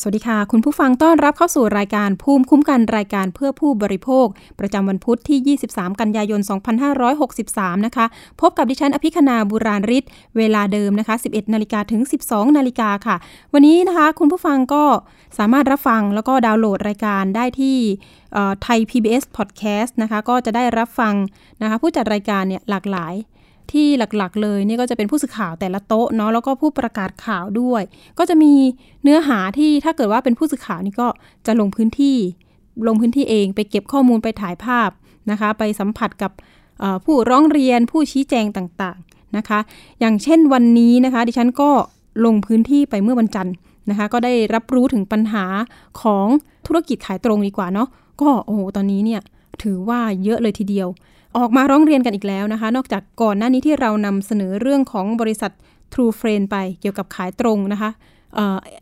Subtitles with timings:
[0.00, 4.26] สวัสดีค่ะ คุณผู้ฟังต้อนรับเข้าสู่รายการภูมิคุ้มกันรายการเพื่อผู้บริโภค
[4.60, 6.40] ประจำวันพุธที่ 23 กันยายน
[7.08, 8.06] 2563 นะคะ
[8.40, 10.04] พบกับดิฉันอภิคณาบุราริศ
[10.36, 13.16] เวลาเดิมนะคะ 11 นาฬิกาถึง 12 นาฬิกาค่ะ
[13.52, 14.84] วันนี้นะคะ คุณผู้ฟังก็
[15.38, 17.76] สามารถรับฟังแล้วก็ดาวน์โหลดรายการได้ที่
[18.62, 21.14] ไทย PBS Podcast นะคะ ก็จะได้รับฟัง
[21.62, 23.14] นะคะ ผู้จัดรายการเนี่ยหลากหลาย
[23.72, 27.82] ที่หลักๆ เลยนี่ก็จะเป็นผู้สื่อข่าวแต่ละโต๊ะเนาะแล้วก็ผู้ประกาศข่าวด้วย
[28.18, 28.52] ก็จะมี
[29.02, 31.08] เนื้อหาที่ถ้าเกิดว่าเป็นผู้สื่อข่าวนี่ก็
[31.46, 32.16] จะลงพื้นที่
[32.86, 34.90] ลงพื้นที่เองไปเก็บข้อมูลไปถ่ายภาพ
[35.30, 36.32] นะคะ ไปสัมผัสกับ
[37.04, 39.58] ผู้ร้องเรียนผู้ชี้แจงต่างๆนะคะ
[40.00, 41.70] อย่างเช่นวันนี้นะคะ ดิฉันก็
[42.24, 43.54] ลงพื้นที่ไปเมื่อวันจันทร์
[43.90, 45.44] นะคะ ก็ได้รับรู้ถึงปัญหา
[46.02, 46.26] ของ
[46.66, 47.88] ธุรกิจขายตรงดีกว่าเนาะ
[48.20, 49.20] ก็โอ้โหตอนนี้เนี่ย
[49.62, 50.88] ถือว่าเยอะเลยทีเดียว
[51.36, 55.52] ออกมาร้องเรียนกันอีกแล้วนะคะ นอกจากก่อนหน้านี้ที่เรานำเสนอเรื่องของบริษัท
[55.92, 57.90] True Friend ไปเกี่ยวกับขายตรงนะคะ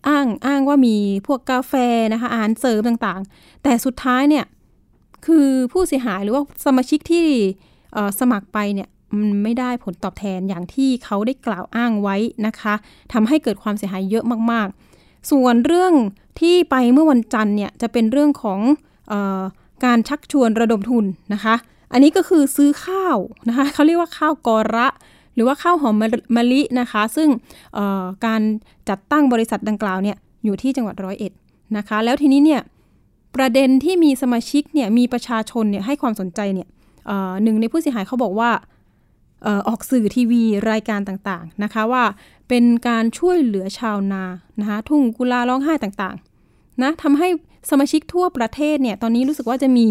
[0.08, 1.74] อ้างอ้างว่ามีพวกกาแฟ
[2.12, 4.44] นะคะอาหารเสริมต่างๆ แต่สุดท้ายเนี่ย
[5.26, 7.26] คือผู้เสียหายหรือว่าสมาชิกที่
[8.20, 8.88] สมัครไปเนี่ย
[9.18, 12.16] มันไม่ได้ผลตอบแทนอย่างที่เขาได้กล่าวอ้างไว้
[12.46, 12.74] นะคะ
[13.12, 15.92] ทำให้เกิดความเสียหายเยอะมากๆ ส่วนเรื่อง
[16.40, 18.60] ที่ไปเมื่อวันจันทร์เนี่ยจะเป็นเรื่องของ
[19.12, 19.42] ออ
[19.84, 21.54] การชักชวนระดมทุนนะคะ
[21.92, 23.16] อันนี้ก็คือซื้อข้าว
[23.48, 24.88] นะคะเขาเรียกว่าข้าวกอระ
[25.34, 25.94] หรือว่าข้าวหอม
[26.36, 27.28] มะลินะคะ ซึ่ง
[28.26, 28.40] การ
[28.88, 31.32] จัดตั้งบริษัทดังกล่าวเนี่ยอยู่ที่จังหวัดร้อยเอ็ด
[31.76, 32.60] นะคะ แล้วทีนี้เนี่ย
[33.36, 36.68] ประเด็นที่มีสมาชิกเนี่ยมีประชาชนเนี่ยให้ความสนใจเนี่ย
[37.42, 38.50] หนึ่งในผู้เสียหายเขาบอกว่า
[39.68, 42.04] ออกสื่อทีวีรายการต่างๆนะคะว่า
[42.48, 44.24] เป็นการช่วยเหลือชาวนา
[44.60, 47.28] นะคะทุ่งกุลาร้องไห้ต่างๆนะทำให้
[47.70, 49.86] สมาชิกทั่วประเทศเนี่ยตอนนี้รู้สึกว่าจะมี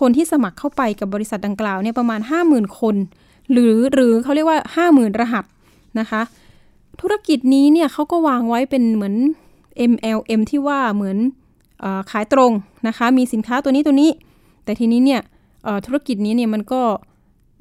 [0.00, 2.96] คนที่สมัครเข้าไปกับบริษัทดังกล่าวเนี่ยประมาณ 50,000 คน
[3.52, 4.58] หรือหรือเขาเรียกว่า
[4.88, 5.44] 50,000 รหัส
[6.00, 6.22] นะคะ
[7.00, 9.14] ธุรกิจนี้เนี่ยเขาก็วางไว้เป็นเหมือน
[9.92, 11.18] MLM ที่ว่าเหมือน
[11.84, 12.52] อขายตรง
[12.88, 14.10] นะคะ มีสินค้าตัวนี้ตัวนี้
[14.64, 15.20] แต่ทีนี้เนี่ย
[15.86, 16.82] ธุรกิจนี้เนี่ยมันก็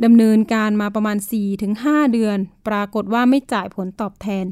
[0.05, 1.17] ดำเนินการมาประมาณ
[1.65, 2.37] 4-5 เดือน
[2.67, 4.45] ปรากฏว่าไม่จ่ายผลตอบแทน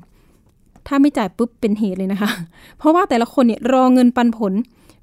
[0.87, 2.31] ถ้าไม่จ่ายปุ๊บเป็นเหตุเลยนะคะ
[2.77, 4.53] เพราะว่าแต่ละคนเนี่ยรอเงินปันผล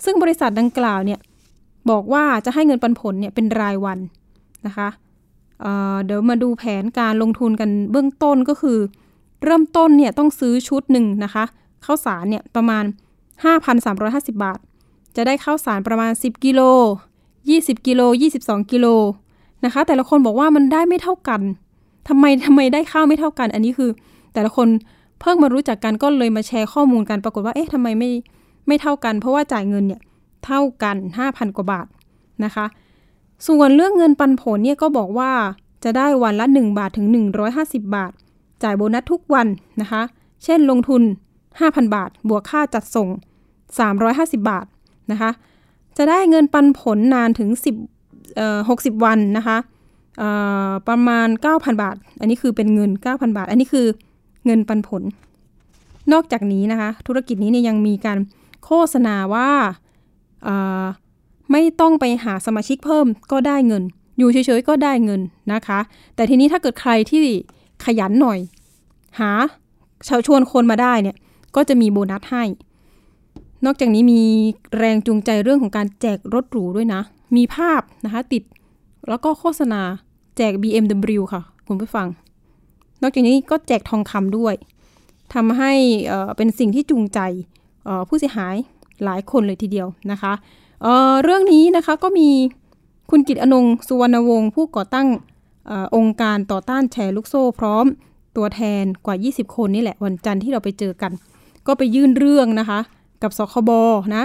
[0.05, 1.19] ซึ่งบริษัทดังกล่าวเนี่ย
[1.91, 3.99] บอกว่าจะให้เงินปันผลเนี่ยเป็นรายวัน
[4.67, 4.89] นะคะ
[5.61, 8.79] เเดี๋ยวมาดูแผนการลงทุนกันเบื้องต้นก็คือ
[9.45, 11.45] เริ่มต้นเนี่ยต้องซื้อชุดหนึ่งนะคะ
[11.85, 12.85] ข้าวสารเนี่ยประมาณ
[13.43, 14.59] 5,350 บาท
[15.17, 16.61] จะได้ข้าวสารประมาณ 10 กิโล
[17.25, 18.03] 20 กิโล
[18.37, 18.87] 22 กิโล
[19.65, 21.41] นะคะ แต่ละคนบอกว่ามันได้ไม่เท่ากัน
[22.09, 23.91] ทำไมทำไมได้ข้าวไม่เท่ากัน อันนี้คือ
[24.35, 24.69] แต่ละคน
[25.21, 28.11] เพิ่งมารู้จักกันก็เลยมาแชร์ข้อมูลกันปรากฏว่าเอ๊ะทำไมไม่
[28.67, 30.01] ไม่เท่ากัน เพราะว่าจ่ายเงินเนี่ย
[30.49, 31.87] เท่ากัน 5,000 กว่าบาท
[32.45, 32.67] นะคะ
[33.47, 35.31] ส่วนเรื่องเงินปันผลเนี่ยก็บอกว่า
[35.85, 37.07] จะได้วันละ 1 บาทถึง
[37.47, 38.13] 150 บาท
[38.63, 39.47] จ่ายโบนัสทุกวัน
[39.81, 40.03] นะคะ
[40.45, 41.03] เช่นลงทุน
[41.49, 43.09] 5,000 บาท บวกค่าจัดส่ง
[43.79, 44.67] 350 บาท
[45.13, 45.31] นะคะ
[45.97, 47.51] จะได้เงินปันผลนานถึง
[47.93, 49.57] 10เอ่อ60 วันนะคะ
[50.89, 53.87] ประมาณ 9,000 บาท อันนี้คือเป็นเงิน 9,000 บาท อันนี้คือ
[54.47, 55.03] เงินปันผล
[56.13, 58.19] นอกจากนี้นะคะ ธุรกิจนี้เนี่ยยังมีการ
[58.65, 59.51] โฆษณาว่า
[61.53, 63.83] ไม่ต้องไปหาสมาชิกเพิ่มก็ได้เงิน
[64.19, 65.21] อยู่เฉยๆก็ได้เงิน
[65.53, 65.81] นะคะ
[66.15, 67.25] แต่ทีนี้ถ้าเกิดใครที่
[67.85, 68.39] ขยันหน่อย
[69.21, 69.31] หา
[70.09, 71.17] ชาวชวนคนมาได้เนี่ย
[71.57, 72.45] ก็จะมีโบนัสให้
[73.65, 74.23] นอกจากนี้มี
[74.79, 77.01] แรงจูงใจเรื่องของการแจกรถหรูด้วยนะ
[77.37, 78.43] มีภาพนะคะติด
[79.09, 79.83] แล้วก็โฆษณา
[80.37, 82.07] แจก BMW ค่ะ คุณผู้ฟัง
[83.03, 84.55] นอกจากนี้ก็แจกทองคำด้วย
[85.35, 85.73] ทำให้
[86.37, 87.21] เป็นสิ่งที่จูงใจ
[88.09, 88.57] ผู้เสียหาย
[89.05, 90.33] หลายคนเลยทีเดียวนะคะ
[90.83, 92.29] เเรื่องนี้นะคะก็มี
[93.11, 95.09] คุณกิตอนงสุวรรณวงศ์ผู้ก่อตั้ง
[95.71, 97.87] อองค์การต่อต้านแชร์ลูกโซ่ พร้อม
[98.37, 101.13] ตัวแทนกว่า 20 คนนี่แหละวันจันทร์ที่เราไปเจอกัน
[101.67, 102.81] ก็ไปยื่นเรื่องนะคะ
[103.23, 103.71] กับสคบ
[104.17, 104.25] นะ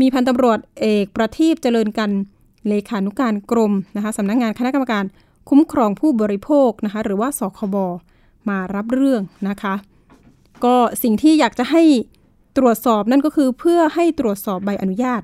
[0.00, 2.10] มีพันตำรวจเอกประทีปเจริญกัน
[2.68, 5.04] เลขานุการกรมนะคะสำนักงงานคณะกรรมการ
[5.48, 7.76] คุ้มครองผู้บริโภคนะคะหรือว่าสคบ
[8.48, 9.74] มารับเรื่องนะคะ
[10.64, 11.82] ก็สิ่งที่อยากจะให้
[12.58, 15.22] ตรวจสอบนั่นก็คือเพื่อให้ตรวจสอบใบอนุญาต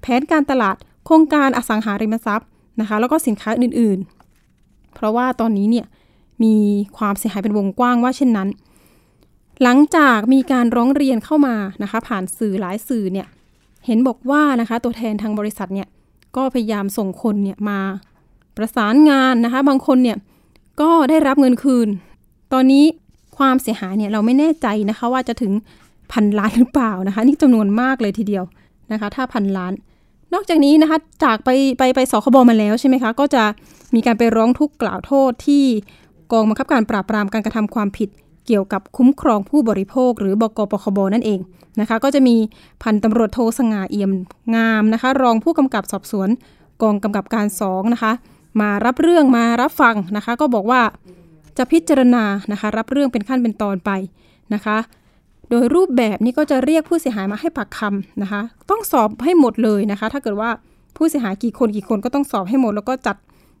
[0.00, 2.48] แผนการตลาดโครงการอสังหาริมทรัพย์
[2.80, 5.86] นะคะแล้วก็สินค้าอื่นๆ เพราะว่าตอนนี้เนี่ย
[6.42, 6.54] มี
[6.98, 8.48] ความเสียหายเป็นวงกว้างว่าเช่นนั้น
[9.62, 13.26] หลังจากมีการร้องเรียนเข้ามานะคะผ่านสื่อหลายสื่อเนี่ย
[13.86, 15.88] เห็นบอกว่านะคะตัวแทนทางบริษัทเนี่ย
[16.36, 17.80] ก็พยายามส่งคนเนี่ยมา
[18.56, 20.16] ประสานงานนะคะบางคนเนี่ย
[20.80, 21.88] ก็ได้รับเงินคืน
[22.52, 22.84] ตอนนี้
[23.38, 25.52] ความเสียหายเนี่ยเราไม่แน่ใจนะคะว่าจะถึง
[26.12, 28.44] พันล้านหรือเปล่านะคะ นี่จำนวนมากเลยทีเดียว
[28.92, 29.72] นะคะ ถ้าพันล้าน
[30.34, 33.44] นอกจากนี้นะคะ จากไปไปไปสคบมาแล้วใช่ไหมคะ ก็จะ
[33.94, 35.64] มีการไปร้องทุกข์กล่าวโทษที่
[36.32, 38.08] กองบังคับการปราบปรามการกระทำความผิด
[38.46, 41.40] เกี่ยวกับคุ้มครองผู้บริโภค หรือบกปคบนั่นเอง
[41.80, 42.36] นะคะ ก็จะมี
[42.82, 44.12] พันตำรวจโทสง่าเอี่ยม
[44.56, 46.28] งามนะคะ รองผู้กำกับสอบสวน
[46.82, 48.12] กองกำกับการสองนะคะ
[48.60, 50.80] มารับเรื่องมารับฟังนะคะ ก็บอกว่า
[51.58, 53.90] จะพิจารณานะคะ รับเรื่องเป็นขั้นเป็นตอนไป
[54.54, 54.76] นะคะ
[55.50, 58.40] โดยรูปแบบนี้ก็จะเรียกผู้เสียหายมาให้ปากคำนะคะ
[58.70, 60.50] ต้องสอบให้หมดเลยนะคะ ถ้าเกิดว่า
[60.96, 63.16] ผู้เสียหายกี่คนกี่คนก็ต้องสอบให้หมด แล้วก็จัด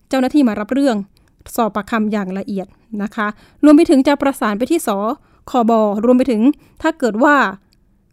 [0.08, 0.96] เจ้าหน้าที่มารับเรื่อง
[1.56, 2.66] สอบปากคำอย่างละเอียด
[3.02, 3.26] นะคะ
[3.64, 4.90] รวมไปถึงจะประสานไปที่ส
[5.50, 5.72] คบ
[6.04, 6.42] รวมไปถึง
[6.82, 7.34] ถ้าเกิดว่า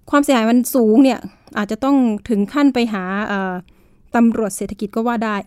[0.10, 1.20] ความเสียหายมันสูงเนี่ย
[1.58, 1.96] อาจจะต้อง
[2.30, 3.04] ถึงขั้นไปหา
[4.16, 5.38] ตำรวจเศรษฐกิจก็ว่าได้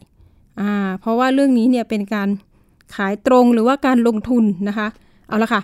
[1.00, 2.28] เพราะว่าเรื่องนี้เนี่ยเป็นการ
[2.94, 4.88] ขายตรงหรือว่าการลงทุนนะคะ
[5.28, 5.62] เอาละค่ะ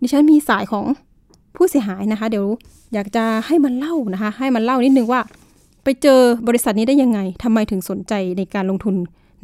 [0.00, 0.84] ดิฉันมีสายของ
[1.56, 2.46] ผู้เสียหายนะคะ เดี๋ยว
[2.94, 5.20] อยากจะให้มันเล่านะคะ ให้มันเล่านิดนึงว่า
[5.84, 8.96] ไปเจอบริษัทนี้ได้ยังไงทำไมถึงสนใจในการลงทุน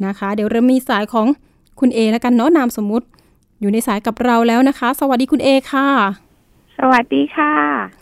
[0.05, 1.27] นะคะ เดี๋ยวเรามีสายของ
[1.79, 3.05] คุณเอแล้วกันเนาะนามสมมุติ
[3.61, 5.87] อยู่ในสายกับเราแล้วนะคะ สวัสดีคุณเอค่ะ
[6.79, 7.53] สวัสดีค่ะ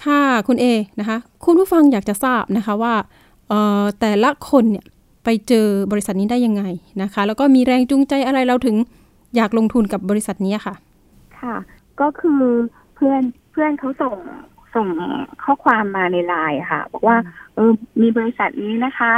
[0.06, 0.66] ค่ะคุณเอ
[1.00, 2.94] นะคะ คุณผู้ฟังอยากจะทราบนะคะว่า
[3.50, 4.86] เอ่อแต่ละคนเนี่ย
[5.24, 6.64] ไปเจอบริษัทนี้ได้ยังไง
[7.02, 8.76] นะคะ แล้วก็มีแรงจูงใจอะไรเราถึง
[9.36, 10.76] อยากลงทุนกับบริษัทนี้ค่ะ
[11.40, 11.56] ค่ะ
[12.02, 12.42] ก็คือ
[12.96, 14.18] เพื่อน เพื่อนเขาส่ง
[14.76, 14.88] ส่ง
[15.44, 17.18] ข้อความมาในไลน์ค่ะ บอกว่า
[17.56, 17.72] เออ
[18.02, 19.14] มีบริษัทนี้นะคะ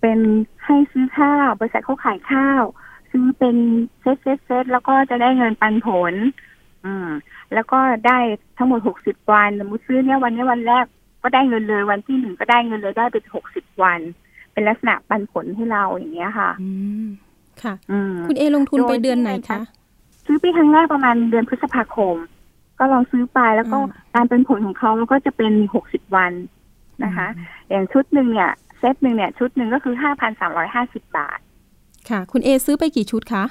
[0.00, 0.18] เป็น
[0.64, 2.62] ให้ซื้อข้าวบริษัทเขาขายข้าว
[3.10, 3.56] ซื้อเป็น
[4.00, 6.14] เซตเซตเซตแล้วก็จะได้เงินปันผล
[6.84, 7.08] อืม
[7.54, 8.18] แล้วก็ได้
[8.58, 10.84] ทั้งหมดหกสิบวันสมมติซื้อเนี่ยวันนี้วันแรก
[11.22, 14.00] ก็ได้เงินเลยวันที่หนึ่งก็ได้เงินเลยได้เป็นหกสิบวัน
[14.52, 16.70] เป็นลักษณะปันผลให้เราอย่างเงี้ยค่ะ อื
[17.04, 17.06] ม
[17.62, 19.60] ค่ะ อืมคุณเอลงทุนไปเดือนไหนคะ
[20.26, 22.16] ซื้อไปครั้งแรกประมาณเดือนพฤษภาคม
[22.80, 26.32] ก็ลองซื้อไปแล้วก็อ่าการเป็นผลของเขาก็จะเป็นหกสิบวัน
[27.04, 27.28] นะคะ
[27.70, 31.38] อย่างชุดหนึ่งเนี่ยเซตหนึ่งเนี่ยชุดหนึ่งก็คือห้าพันสามร้อยห้าสิบบาท
[32.10, 33.44] ค่ะ คุณเอซื้อไปกี่ชุดคะ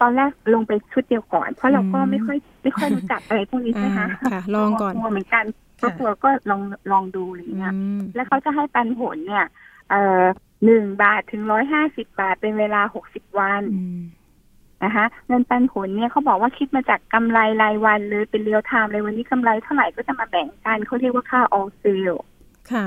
[0.00, 5.44] ตอนแรกลงไปชุดเดียวก่อน เพราะเราก็อืมไม่ค่อยไม่ค่อยรู้จักอะไรพวกนี้ใช่ไหมคะอ่าค่ะ ลองก่อนกลัวเหมือนกัน
[5.82, 6.60] ก็กลัวก็ลอง
[6.92, 9.46] ลองดูอะไรอืเงี้ยมแล้วเขาจะให้ปันผลเนี่ย
[9.90, 10.22] เอ่อ
[10.64, 14.00] หนึ่งบาทถึงร้อยห้าสิบบาทเป็นเวลาหกสิบวันอืม
[14.84, 22.18] นะคะเงินปันผลเนี่ยเขาบอกว่าคิดมาจากกำไรรายวันเลยเป็น real time เลยวันนี้กำไรเท่าไหร่ก็จะมาแบ่งกันเขาเรียกว่าค่า all sale
[22.70, 22.84] ค่ะ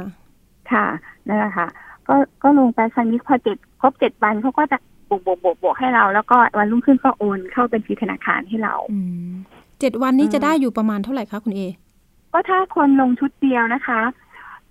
[0.72, 0.86] ค่ะ
[1.28, 1.68] นั่นแหละค่ะ
[2.08, 4.78] ก็ก็ลงไปครั้งนี้พอเจ็ดครบเจ็ดวันเขาก็จะ
[5.10, 9.00] บวกบวกบวกบวกให้เรา แล้วก็วันรุ่งขึ้นก็โอนเข้าบัญชีธนาคารให้เราอื
[9.30, 9.34] ม
[9.80, 11.62] เจ็ดวันนี้อืมจะได้อยู่ประมาณเท่าไหร่คะคุณเอ
[12.34, 14.02] ก็ถ้าคนลงชุดเดียวนะคะ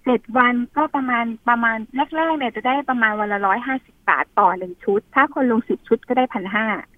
[0.04, 1.76] เจ็ดวันก็ประมาณประมาณ
[2.16, 6.97] แรกๆเนี่ยจะได้ประมาณวันละร้อยห้าสิบาทต่อหนึ่งชุด ถ้าคนลงสิบชุดก็ได้พันห้าอ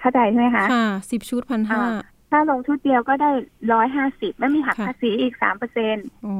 [0.00, 1.98] เข้าใจใช่ไหมคะ ค่ะสิบชุดพันห้าอ่า
[2.30, 3.30] ถ้าลงชุดเดียวก็ได้
[3.72, 6.34] ร้อยห้าสิบไม่มีหักค่ะภาษีอีกสามเปอร์เซ็นต์อ๋อ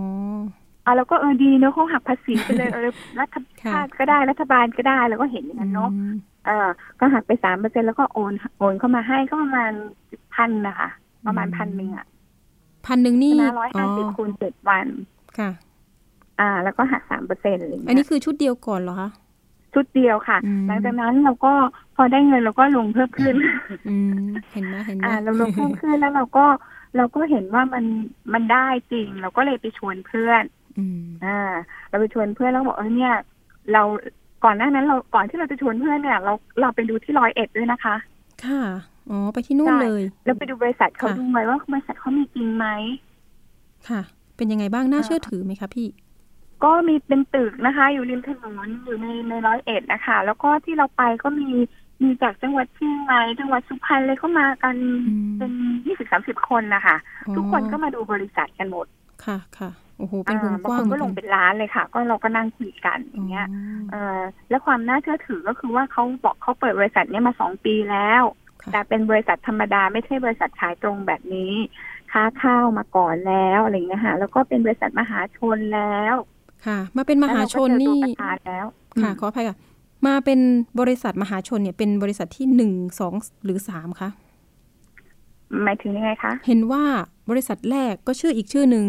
[0.84, 2.88] อะเราก็เออดีเนอะเขาหักภาษีไปเลยเออ
[3.18, 3.28] รัฐ
[3.62, 6.14] ค่ะชาติก็ได้รัฐบาลก็ได้แล้วก็เห็นอย่างนั้นเนาะอืม
[6.46, 6.68] เออ
[7.00, 9.72] ก็หักไปสามเปอร์เซ็นแล้วก็โอนโอนเข้ามาให้ก็ประมาณ
[10.34, 10.88] พันนะคะ
[11.26, 12.06] ประมาณพันหนึ่งอะ
[12.86, 14.86] พันหนึ่งนี่ใช่ไหมร้อยห้าสิบคูณเจ็ดวัน
[15.38, 15.50] ค่ะ
[16.40, 19.10] อ่า แล้วก็หักสามเปอร์เซ็นต์อะไรอย่างอันเงี้นี้ยคือชุดเดียวก่อนเหรอคะ
[19.74, 21.52] ชุดเดียวค่ะอืมหลังจากนั้นเราก็
[21.96, 23.34] พอได้เงินเราก็ลงเพิ่มขึ้น
[23.88, 26.46] อืมเห็นไหมเห็นไหมอ่าเราลงเพิ่มขึ้นแล้วเราก็
[26.96, 27.84] เราก็เห็นว่ามัน
[28.32, 30.42] มันได้จริง เราก็เลยไปชวนเพื่อน
[30.78, 31.38] อืมอ่า
[31.88, 33.14] เราไปชวนเพื่อนแล้วบอกเออเนี่ย
[33.72, 33.82] เรา
[34.44, 37.96] ก่อนหน้านั้นเราก่อนที่เราจะชวนเพื่อนเนี่ย เราเราไปดูที่ร้อยเอ็ดด้วยนะคะ
[38.44, 38.62] ค่ะ
[39.10, 42.66] อ๋อไปที่นู่นใช่เลยแล้วไปดูบริษัทเขาค่ะดูไหมว่าบริษัทเขามีจริงไหม
[43.88, 44.00] ค่ะ
[44.36, 45.86] เป็นยังไงบ้างน่าอ่าเชื่อถือไหมคะพี่
[46.64, 51.48] ก็มีเป็นตึกนะคะ อยู่ริมถนนอยู่ในในร้อยเอ็ดนะคะ แล้วก็ที่เราไปก็มี
[52.02, 54.76] มีจากจังหวัดเชียงใหม่จังหวัดสุพรรณเลยเข้ามากัน
[55.08, 55.52] อืมเป็น
[55.86, 56.96] ยี่สิบสามสิบคนนะคะ
[57.26, 58.86] อ๋อทุกคนก็มาดูบริษัทกันหมด
[59.24, 63.46] ค่ะค่ะโอ้โหเป็นวงอ่ากบางว้างคนเหมืก็อนลกังนเป็นล้านเลยค่ะ ก็เราก็นั่งคุยกันอย่างเงี้ย
[63.90, 68.22] เออและความน่าเชื่อถือก็คือว่าเขาบอกเขาเปิดบริษัทเนี้ยมาสองปีแล้ว
[68.62, 71.52] ค่ะแต่เป็นบริษัทธรรมดาไม่ใช่บริษัทขายตรงแบบนี้
[72.12, 76.14] ค้าข้าวมาก่อนแล้วอะไรอย่างเงี้ยค่ะแล้วก็เป็นบริษัทมหาชนแล้ว
[76.66, 78.66] ค่ะ มาเป็นมหาชนแล้วเราก็นี่เจอตัวประธานแล้ว
[79.02, 79.56] ค่ะ ขออภัยค่ะ
[80.06, 80.40] มาเป็น
[80.80, 84.08] บริษัทมหาชนเนี่ย เป็นบริษัทที่หนึ่งสองหรือสามคะ
[85.62, 86.84] หมายถึงยังไงคะเห็นว่า
[87.30, 88.84] บริษัทแรกก็ชื่ออีกชื่อหนึ่ง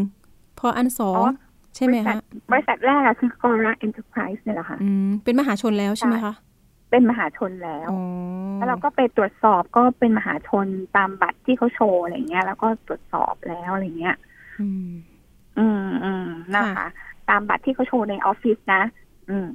[0.60, 1.32] พออันสองอ๋อ
[1.76, 6.34] ใช่ไหมบริษัทคะบริษัทแรกอะคือ Gora Enterprise เนี่ยแหละค่ะอืมเป็นมหาชนแล้วใช่ไหมคะ
[6.92, 8.00] เป็นมหาชนแล้วอ๋อ
[8.58, 10.66] แล้วเราก็ไปตรวจสอบก็เป็นมหาชน
[10.98, 14.16] ตามบัตรที่เขาโชว์อะไรเงี้ย แล้วก็ตรวจสอบแล้วอะไรเงี้ย
[14.60, 14.90] อืม
[15.58, 16.88] อืมอืมนะคะค่ะ
[17.30, 18.82] ตามบัตรที่เขาโชว์ในออฟฟิศนะ
[19.30, 19.48] อืม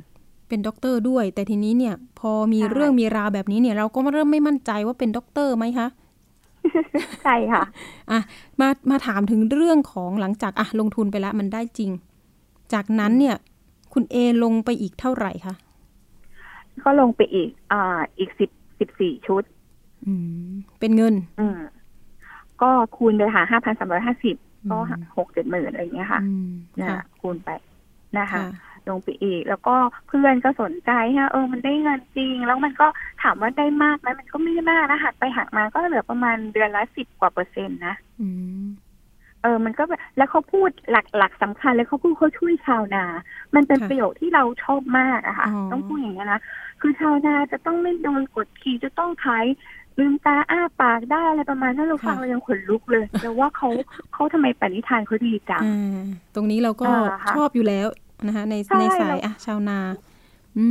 [0.48, 5.86] เป็นด็อกเตอร์ด้วย แต่ทีนี้เนี่ย พอมีใช่เรื่องมีราวแบบนี้เนี่ย เราก็เริ่มไม่มั่นใจว่าเป็นด็อกเตอร์ไหมคะ
[7.22, 7.62] ใช่ค่ะ
[8.10, 8.20] อะ
[8.60, 11.90] มามาถามถึงเรื่องของหลังจากอะลงทุนไปแล้วมันได้จริง
[12.72, 13.36] จากนั้นเนี่ย
[13.92, 15.54] คุณเอลงไปอีกเท่าไหร่คะ
[16.84, 19.42] ก็ลงไปอีกอ่าอีกสิบสิบสี่ชุด
[20.06, 20.12] อื
[20.48, 21.58] ม เป็นเงิน อืม
[22.62, 24.36] ก็คูณเลยค่ะห้าพันสามร้อยห้าสิบ
[24.70, 24.76] ก็
[25.16, 27.50] หกเจ็ดหมื่นอะไรอย่างเงี้ยค่ะอืมนะค่ะคูณไป
[28.18, 28.44] นะคะค่ะ
[28.88, 29.74] ลงไปอีก แล้วก็
[30.08, 32.86] เพื่อนก็สนใจฮะเออมันได้เงินจริง แล้วมันก็
[33.22, 38.28] ถามว่าได้มากไหมมันก็ไม่ได้มากนะหักไปหักมาก็เหลือประมาณเดือนละสิบกว่าเปอร์เซ็นต์นะอื
[38.62, 38.66] ม
[39.42, 43.04] เออ มันก็แบบแล้วเขาพูดหลักหลักสำคัญเลยเขาพูดเขาช่วยชาวนา
[43.54, 46.40] มันเป็นค่ะประโยคที่เราชอบมากอะค่ะอ๋อต้องพูดอย่างนี้ยนะ
[46.80, 49.44] คือชาวนาจะต้องไม่โดนกดขี่จะต้องขาย
[49.98, 53.68] ลืมตาอ้าปากได้อะไรประมาณนั้นเราฟังเรายังขนลุกเลยแล้วว่าเขา
[54.12, 56.02] เขาทำไมปณิธานเขาดีจังอ่า
[56.34, 57.86] ตรงนี้เราก็อ่าค่ะชอบอยู่แล้ว
[58.26, 59.78] นะคะ ในใช่ในสายเราอะชาวนา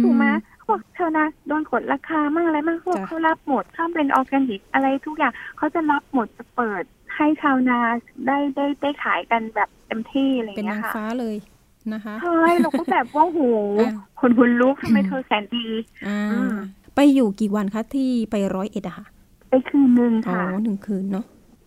[0.03, 0.25] ถูกไหม
[0.57, 6.83] เขาบอกชาวนาโดนกดราคามั่งอะไรมั่งเขาบอกจ้ะเขารับหมดถ้าเป็นออร์แกนิกอะไรทุกอย่างเขาจะรับหมดจะเปิด
[7.15, 7.79] ให้ชาวนา
[8.27, 11.35] ได้ได้ได้ขายกันแบบเต็มที่อะไรอย่างเป็นเงี้นายงค่ะฟ้าเลย
[11.93, 13.39] นะคะใช่เราก็แบบว่าโห
[13.79, 15.67] อ่าคนหุนลุกทำไมเธอแสนดี
[16.07, 16.55] อ่าอืม
[16.95, 19.05] ไปอยู่กี่วันคะที่ไปร้อยเอ็ดอะค่ะ
[19.53, 21.25] ไปคืนนึงอ๋อค่ะหนึ่งคืนเนาะ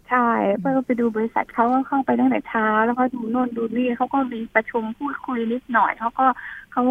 [0.09, 0.29] ใช่
[0.59, 6.27] เพื่อไปดูบริษัทเขาก็เข้าไปตั้งแต่เช้า แล้วก็ดูโน่นดูนี่เขาก็มีประชุมพูดคุยนิดหน่อยเขาก็
[6.73, 6.83] เขา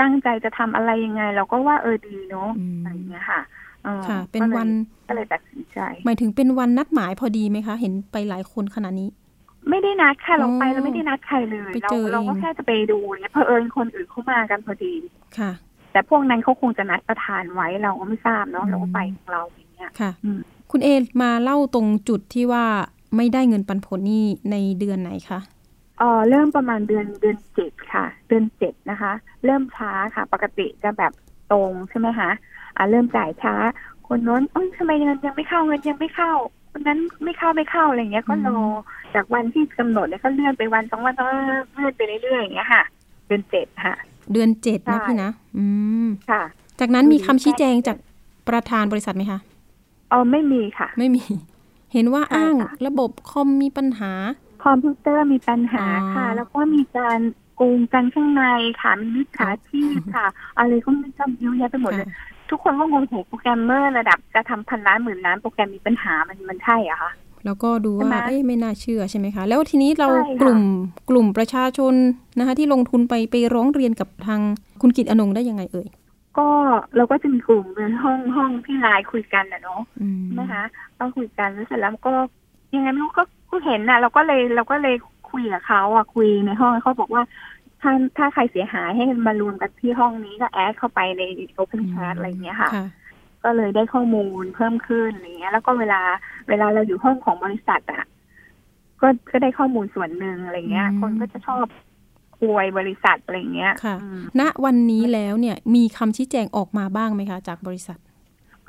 [0.00, 3.40] ตั้งใจจะทำอะไรยังไง เราก็ว่าเออดีเนาะอืมอะไรอย่างเงี้ยค่ะ
[3.86, 4.68] ออค่ะ เป็นก็ลยวัน
[5.08, 9.08] ก็เลยตัดสินใจ หมายถึงเป็นวันนัดหมายพอดีไหมคะ เห็นไปหลายคนขนาดนี้
[9.70, 14.92] ไม่ได้นัดค่ะเราไปอ๋อเราไม่ได้นัดใครเลยไปเราเจอเราก็เองแค่จะไปดูเนี่ยเพอเอิญคนอื่นเขามากันพอดี
[15.38, 15.52] ค่ะ
[15.92, 20.88] แต่พวกนั้นเขาคงจะนัดประธานไว้เราก็ไม่ทราบเนาะอืมเราก็ไปของเราอย่าง เงี้ยค่ะอืมคุณเอ
[21.22, 22.64] มาเล่าตรงจุดที่ว่า
[23.16, 25.40] ไม่ได้เงินปันผลนี่ในเดือนไหนคะ
[25.98, 29.12] เออเริ่มประมาณเดือนเดือนเจ็ดค่ะ เดือนเจ็ดนะคะ
[29.44, 31.12] เริ่มช้าค่ะ ปกติจะแบบ
[31.52, 32.30] ตรงใช่ไหมคะ
[32.76, 33.54] อ่าเริ่มจ่ายช้า
[34.06, 36.32] คนโน้นเอ้ยทำไมเงินยังไม่เข้าเงินยังไม่เข้า
[36.72, 38.60] คนนั้นไม่เข้าไม่เข้าอะไรอย่างเงี้ยก็รอ
[39.14, 41.24] จากวันที่กำหนดเนี่ยก็เลื่อนไปวันสองวันก็
[41.72, 42.82] เลื่อนไปเรื่อยๆอย่างเงี้ยค่ะ
[43.26, 43.94] เดือนเจ็ดค่ะ
[44.32, 45.64] เดือนเจ็ดนะใช่พี่นะ อื
[46.06, 46.42] มค่ะ
[46.80, 47.96] จากนั้นมีคำอืมชี้แจงจาก
[48.48, 49.38] ประธานบริษัทไหมคะ
[50.10, 51.22] เออไม่มีค่ะ ไม่มี
[51.92, 54.12] เห็นว่าใช่อ้างค่ะระบบคอมมีปัญหา
[54.64, 57.18] คอมพิวเตอร์มีปัญหาอ๋อค่ะ แล้วก็มีการ
[57.56, 58.44] โกงกันข้างใน
[58.82, 60.26] ค่ะมีมิจฉาชีพค่ะ
[60.58, 67.10] อะไรก็ไม่จำเยอะแยะไปหมดเลยค่ะทุกคนก็งงโหโปรแกรมเมอร์ระดับจะทำพันล้านหมื่นล้านโปรแกรมมีปัญหามันมันใช่เหรอะคะ
[67.44, 70.60] แล้วก็ดูว่าใช่ไหมเอ้ยไม่น่าเชื่อใช่ไหมคะ แล้วทีนี้เราใช่ค่ะกลุ่ม
[71.10, 71.94] กลุ่มประชาชน
[72.38, 74.40] นะคะ ที่ลงทุนไปไปร้องเรียนกับทาง
[74.80, 75.88] คุณกิตอนงได้ยังไงเอ่ย
[76.38, 76.46] ก็
[76.96, 80.62] เราก็จะมีกลุ่มเป็นห้องห้องที่ไลน์คุยกันนะเนาะอืมนะคะ
[80.98, 82.12] ก็คุยกันแล้วเสร็จแล้วก็
[82.74, 84.96] ยังไงไม่รู้ก็ก็เห็นน่ะเราก็เลยเราก็เลย
[85.30, 87.22] คุยกับเขาอะคุยในห้องเขาบอกว่า
[87.82, 91.22] ถ้าถ้าใครเสียหายให้มารวมกันที่ห้องนี้ก็แอดเข้าไปใน
[91.58, 92.86] Open Chat อะไรอย่างเงี้ยค่ะค่ะ
[93.44, 96.00] ก็เลยได้ข้อมูลเพิ่มขึ้นอะไรเงี้ย แล้วก็เวลา
[96.48, 98.04] เวลาเราอยู่ห้องของบริษัทอะ
[99.00, 101.64] ก็ก็ได้ข้อมูลส่วนหนึ่งอะไรเงี้ยอืมคนก็จะชอบ
[102.42, 107.98] อวยบริษัทอะไรเงี้ยค่ะอืมณวันนี้แล้วเนี่ยมีคำชี้แจงออกมาบ้างไหมคะ จากบริษัท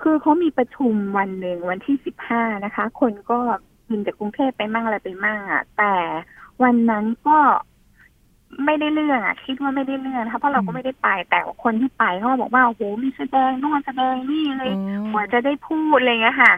[0.02, 3.40] คือเขามีประชุมวันหนึ่งวันที่สิบห้านะคะ คนก็
[3.90, 5.94] บินจากกรุงเทพไปมั่งอะไรไปมั่งอะ แต่
[6.64, 7.38] วันนั้นก็
[8.66, 16.54] ไม่ได้เรื่องอะ คิดว่าไม่ได้เรื่องนะคะเพราะเราก็อืมไม่ได้ไป แต่ว่าคนที่ไปเขาบอกว่าโอ้โหมีแสดงโน่นแสดงนี่เลยอ๋อกว่าจะได้พูดอะไรเงี้ยค่ะ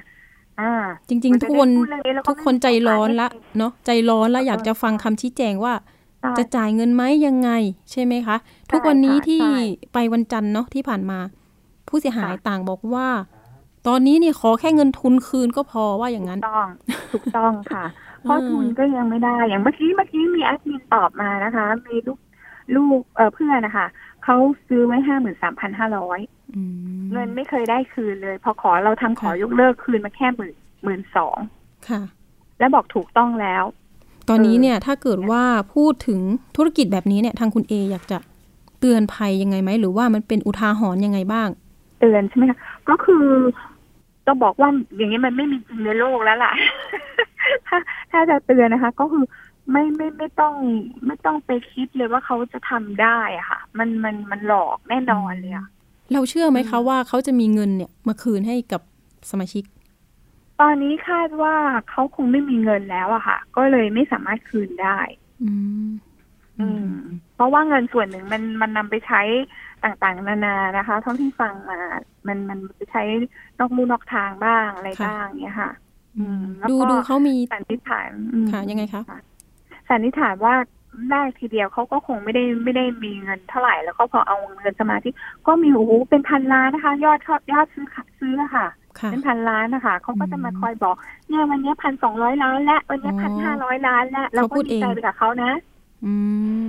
[0.60, 0.72] อ่า
[1.10, 5.92] จริง ๆ ทุกคนกว่าจะได้พูดเรื่องนี้แล้วทุกคนใจร้อนละไม่มีเนาะใจร้อนละเอออยากจะฟังคำชี้แจงว่าใช่
[6.38, 7.50] จะจ่ายเงินไหมยังไง
[7.92, 8.38] ใช่ไหมคะ
[8.72, 9.58] ทุกวันนี้ค่ะที่ใช่
[9.94, 11.20] ไปวันจันทร์เนาะที่ผ่านมา
[11.88, 13.08] ผู้เสียหายค่ะต่างบอกว่า
[13.88, 16.70] ตอนนี้เนี่ยขอแค่เงินทุนคืนก็พอว่าอย่างนั้นถูกต้อง
[17.13, 17.86] ถูกต้องค่ะ
[18.22, 22.20] เพราะทุนก็ยังไม่ได้อย่างเมื่อกี้เมื่อกี้มีแอดมินตอบมานะคะ มีลูก
[22.75, 23.88] ลูกเออเพื่อนนะคะ
[24.24, 24.36] เขา
[24.68, 26.20] ซื้อไว้ห้าหมื่นสามพันห้าร้อย
[26.56, 26.62] อื
[27.00, 31.38] มเงินไม่เคยได้คืนเลย พอขอเราทำขอค่ะยกเลิกคืนมาแค่หมื่นหมื่นสอง
[31.89, 32.01] ค่ะ
[32.60, 33.63] แล้วบอกถูกต้องแล้ว
[34.30, 35.44] ตอนนี้เออเนี่ยถ้าเกิดว่า
[35.75, 36.20] พูดถึง
[36.58, 38.18] ธุรกิจแบบนี้เนี่ยทางคุณเออยากจะ
[38.80, 41.50] เตือนภัยยังไงไหม หรือว่ามันเป็นอุทาหรณ์ยังไงบ้าง
[42.00, 43.25] เตือนใช่ไหมคะก็คือ
[44.25, 46.51] ต้องบอกว่าอย่างนี้มันไม่มีจริงในโลกแล้วล่ะ
[47.68, 47.77] ถ้า
[48.12, 49.24] ถ้าจะเตือนนะคะ ก็คือ
[49.72, 50.53] ไม่ไม่ไม่ต้อง
[51.06, 55.68] ไม่ต้องไปคิดเลยว่าเขาจะทำได้อะค่ะ มันมันมันหลอกแน่นอนเลยอะ
[56.13, 58.82] เราเชื่อไหมคะอืมว่าเขาจะมีเงินเนี่ยมาคืนให้กับ
[59.32, 59.63] สมาชิก
[60.62, 61.55] ตอนนี้คาดว่า
[61.89, 64.98] เขาคงไม่มีเงินแล้วอะค่ะ ก็เลยไม่สามารถคืนได้
[65.43, 65.51] อื
[65.86, 65.88] ม
[66.60, 66.93] อืม
[67.36, 69.22] เพราะว่าเงินส่วนหนึ่งมันมันนำไปใช้
[69.83, 71.79] ต่างๆ นานานะคะเท่าที่ฟังมา
[72.27, 73.03] มันมันไปใช้
[73.60, 75.72] นอกลู่นอกทางบ้างอะไรบ้างเนี้ยค่ะ
[76.17, 79.01] อืม แล้วดูก็ดูเขามีสันนิษฐานอืมค่ะยังไงคะ
[79.89, 80.55] สันนิษฐานว่า
[81.12, 85.10] ได้ทีเดียวเขาก็คงไม่ได้ไม่ได้มีเงินเท่าไหร่แล้วก็พอเอาเงินสมาธิ
[85.48, 88.67] ก็มีโอ้โหเป็นพันล้านนะคะ ยอดยอดยอดซื้อค่ะซื้ออะค่ะค่ะ
[89.12, 90.95] เป็นพันล้านนะคะเขาก็จะมาอืมคอยบอก
[91.27, 95.51] เนี่ยวันนี้พันสองร้อยล้านและวันนี้อ๋พันห้าอร้อยล้านและเราเขาก็พูดดีใจเองไปกับเขานะ
[96.05, 96.13] อื
[96.59, 96.62] ม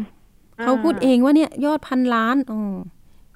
[0.85, 2.75] พูดเองว่าเนี่ยยอดพันล้านอ๋อ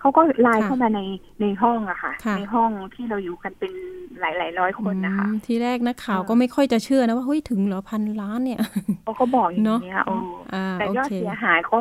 [0.01, 1.01] เขาก็ไลน์ค่ะเข้ามาใน
[1.41, 3.73] ในห้องอะค่ะค่ะ ในห้องที่เราอยู่กันเป็น
[4.21, 8.61] หลายหลายๆร้อยคนนะคะอืมทีแรกนักข่าวเออก็ไม่ค่อยจะเชื่อนะว่าเฮ้ยถึงเหรอพันล้านเนี่ย
[9.05, 10.17] เขาก็บอกอย่างเนอะเงี้ยโอ้
[10.55, 11.77] อ่าแต่โอยอดเคเสียหายก็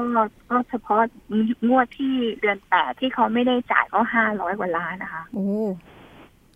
[0.49, 0.99] ก็เฉพาะ
[1.67, 5.47] งวดที่เดือนแปดที่เขาไม่ได้จ่ายก็ห้าร้อยกว่าล้านนะคะ โอ้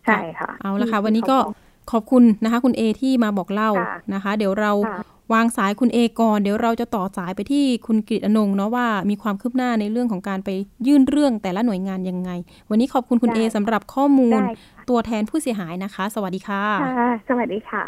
[0.06, 5.00] ใช่ค่ะ เอาละค่ะที่วันนี้ก็เขาบอกขอบคุณนะคะ คุณเอที่มาบอกเล่าค่ะนะคะ เดี๋ยวเราค่ะ
[5.34, 10.50] วางสายคุณเอก่อน เดี๋ยวเราจะต่อสายไปที่คุณกฤษอนงค์เนาะว่ามีความคืบหน้าในเรื่องของการไป
[10.88, 12.30] ยื่นเรื่องแต่ละหน่วยงานยังไง
[12.70, 14.54] วันนี้ขอบคุณคุณได้เอสำหรับข้อมูลได้
[14.90, 17.84] ตัวแทนผู้เสียหายนะคะ สวัสดีค่ะค่ะสวัสดีค่ะ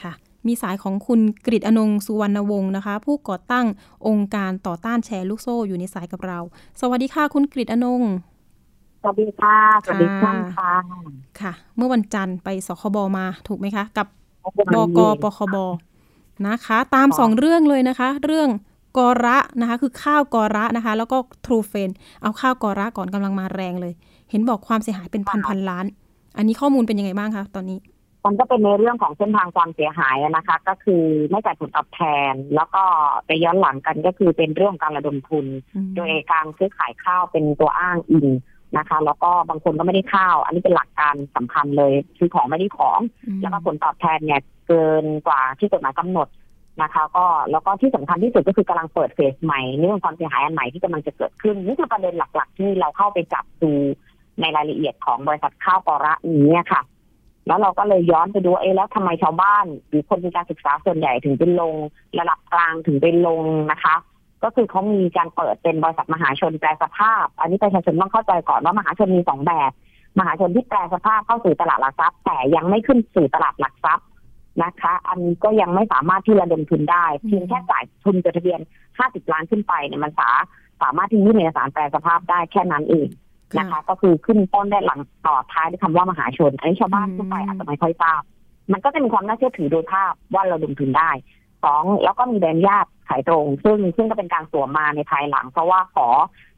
[0.00, 0.12] ค่ะ
[0.46, 3.66] มีสายของคุณกฤษอนงค์สุวรรณวงศ์นะคะ ผู้ก่อตั้ง
[4.08, 6.38] องค์การต่อต้านแชร์ลูกโซ่อยู่ในสายกับเรา
[6.80, 8.27] สวัสดีค่ะ คุณกฤษอนงค์ส
[9.08, 10.72] วัสดีค่ะ สวัสดีท่านค่ะ
[11.40, 14.06] ค่ะ เมื่อวันจันทร์ไปสคบมาถูกไหมคะ กับ
[14.58, 15.56] วันบนี้กปคบ
[16.46, 18.48] นะคะ ตามสองเรื่องเลยนะคะ เรื่อง
[18.98, 21.90] กอระนะคะ คือข้าวกอระนะคะ แล้วก็ทรูเฟน
[22.22, 23.92] เอาข้าวกอระก่อนกำลังมาแรงเลย
[24.30, 25.86] เห็นบอกความเสียหายเป็นพันพันล้าน
[26.36, 27.78] อันนี้ข้อมูลเป็นยังไงบ้างคะตอนนี้
[28.24, 32.00] มันก็เป็นในเรื่องของเส้นทางความเสียหายอะนะคะ ก็คือไม่จ่ายผลตอบแท
[32.30, 32.82] น แล้วก็
[33.26, 38.26] ไปย้อนหลังกันก็คือเป็นเรื่องของการระดมทุนอืมโดยการซื้อขายข้าวเป็นตัวอ้างอิง
[38.76, 46.28] นะคะ แล้วก็บางคนก็ไม่ได้ข้าว อันนี้เป็นหลักการสำคัญเลยคือของไม่ได้ของอืมแล้วก็ผลตอบแทนเนี่ยเกินกว่าที่กฎหมายกำหนด
[46.82, 53.72] นะคะก็แล้วก็ที่สำคัญที่สุดก็คือกำลังเปิดเฟสใหม่เรื่องความเสียหายอันใหม่ที่กำลังจะเกิดขึ้นนี่คือประเด็นหลัก ๆ ที่เราเข้าไปจับดู
[54.40, 56.14] ในรายละเอียดของบริษัทข้าวกอระ
[56.48, 56.82] นี้ค่ะ
[57.46, 61.74] แล้วเราก็เลยย้อนไปดูว่าเอ๊ะแล้วทำไมชาวบ้านหรือคนมีการศึกษาส่วนใหญ่ถึงเป็นลง
[62.18, 63.94] ระดับกลางถึงเป็นลงนะคะ
[64.42, 69.70] ก็คือเขามีการเปิดเป็นบริษัทมหาชนแปลสภาพ อันนี้ประชาชนต้องเข้าใจก่อนว่ามหาชนมีสองแบบ
[70.18, 74.06] มหาชนที่แปลสภาพเข้าสู่ตลาดหลักทรัพย์ แต่ยังไม่ขึ้นสู่ตลาดหลักทรัพย์
[74.62, 78.60] นะคะ อันนี้ก็ยังไม่สามารถที่ระดมทุนได้ เพียงแค่จ่ายทุนจดทะเบียน
[78.96, 80.30] 50 ล้านขึ้นไปเนี่ยมันสา
[80.82, 83.08] สามารถที่ยื่นเอกสารแปลสภาพได้แค่นั้นเอง
[83.58, 88.22] นะคะ ก็คือขึ้นต้นได้หลังต่อท้ายด้วยคำว่ามหาชน อันนี้ชาวบ้านทั่วไปอาจจะไม่ค่อยทราบ
[88.72, 91.10] มันก็จะมีความน่าเชื่อถือโดยภาพว่าเราลงทุนได้
[91.64, 96.08] สองแล้วก็มีใบอนุญาตขายตรง ซึ่งซึ่งก็เป็นการสวมมาในภายหลัง เพราะว่าขอ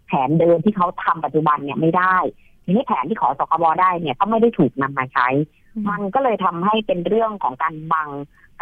[0.07, 2.17] แผนเดิมที่เขาทำปัจจุบันเนี่ยไม่ได้
[2.65, 5.29] ทีนี้แผนที่ขอสคบได้เนี่ยก็ไม่ได้ถูกนำมาใช้
[5.77, 8.09] อืมมันก็เลยทำให้เป็นเรื่องของการบัง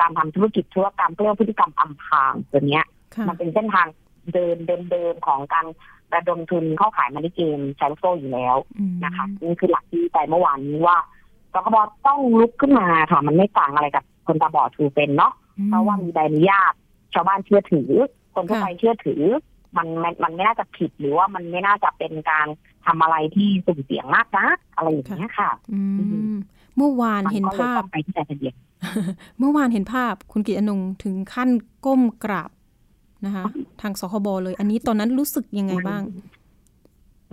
[0.01, 3.87] การทำธุรกิจธุรกรรมเพื่อพฤติกรรมอำพรางตัวเนี้ยค่ะมันเป็นเส้นทาง
[4.33, 5.66] เดินเดินเดินของการ
[6.14, 10.96] ระดมทุนเข้าขายมาในเกมแชร์ลูกโซ่อยู่แล้วอืมนะคะนี่คือหลักที่ไปเมื่อวานนี้ว่า
[11.53, 15.33] สคบต้องลุกขึ้นมาค่ะมันไม่ต่างอะไรกับคนตาบอดทูเป็นเนาะ
[15.66, 16.73] เพราะว่ามีใบอนุญาต
[17.14, 17.90] ชาวบ้านเชื่อถือ
[18.35, 19.23] คนทั่วไปเชื่อถือ
[19.77, 22.47] มันมันมันไม่น่าจะผิดหรือว่ามันไม่น่าจะเป็นการ
[22.87, 25.81] ทำอะไรที่สุ่มเสี่ยงมากนะอะไรอย่างเงี้ยค่ะอื
[26.33, 26.37] ม
[26.77, 28.55] เมื่อวานมันเห็นก็เลยภาพต้องไปที่ใจทะเบียน
[29.38, 31.51] เมื่อวานเห็นภาพคุณกิตอนงค์ถึงขั้น
[31.87, 32.51] ก้มกราบ
[33.27, 33.44] นะคะ
[33.81, 36.03] ทางสคบเลย อันนี้ตอนนั้นรู้สึกยังไงบ้าง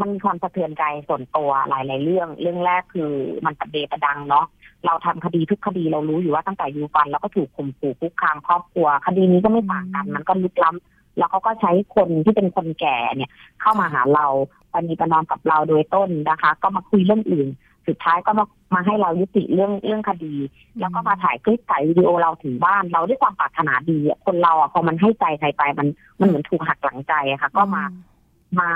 [0.02, 3.12] มันมีความสะเทือนใจส่วนตัวหลาย ๆ เรื่อง เรื่องแรกคือ
[3.46, 4.46] มันประเดประดังเนาะ
[4.86, 13.32] เราทำคดีทุกคดีเรารู้อยู่ว่าตั้งแต่ยูฟันเราก็ถูกข่มขู่คุกคามครอบครัว คดีนี้ก็ไม่ต่างกันอืมมันก็ลึกล้ำแล้วเขาก็ใช้คนที่เป็นคนแก่เนี่ย
[13.62, 14.26] เข้ามาหาเรา
[14.74, 17.48] ปณีประนอมกับเราโดยต้นนะคะ ก็มาคุยเรื่องอื่น
[17.88, 20.36] สุดท้ายก็มามาให้เรายุติเรื่องเรื่องคดี
[20.80, 25.88] แล้วก็มาถ่ายคลิปถ่ายวิดีโอเราถึงบ้าน เราด้วยความปรารถนาดีอะคนเราอะพอมันให้ใจใครไปมัน
[26.20, 27.84] มันเหมือนถูกหักหลังใจอะค่ะ ก็มา
[28.60, 28.70] มา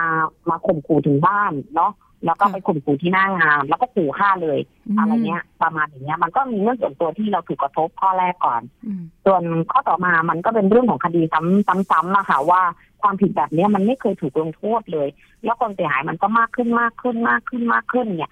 [0.50, 1.92] มาข่มขู่ถึงบ้านเนาะ
[2.26, 4.60] แล้วก็ค่ะไปข่มขู่ที่หน้างานแล้วก็ขู่ฆ่าเลย
[4.96, 12.62] มอะไรเงี้ย ประมาณอย่างเงี้ย มันก็มีเรื่องส่วนตัวที่เราถูกกระทบข้อแรกก่อนอืมส่วนข้อต่อมามันก็เป็นเรื่องของคดีซ้ำซ้ำๆอะค่ะว่า
[13.02, 15.08] ความผิดแบบเนี้ยมันไม่เคยถูกลงโทษเลย
[15.44, 18.32] แล้วคนเสียหายมันก็มากขึ้นมากขึ้นมากขึ้นมากขึ้นเนี่ย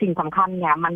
[0.00, 0.94] สิ่งสำคัญเนี่ยมัน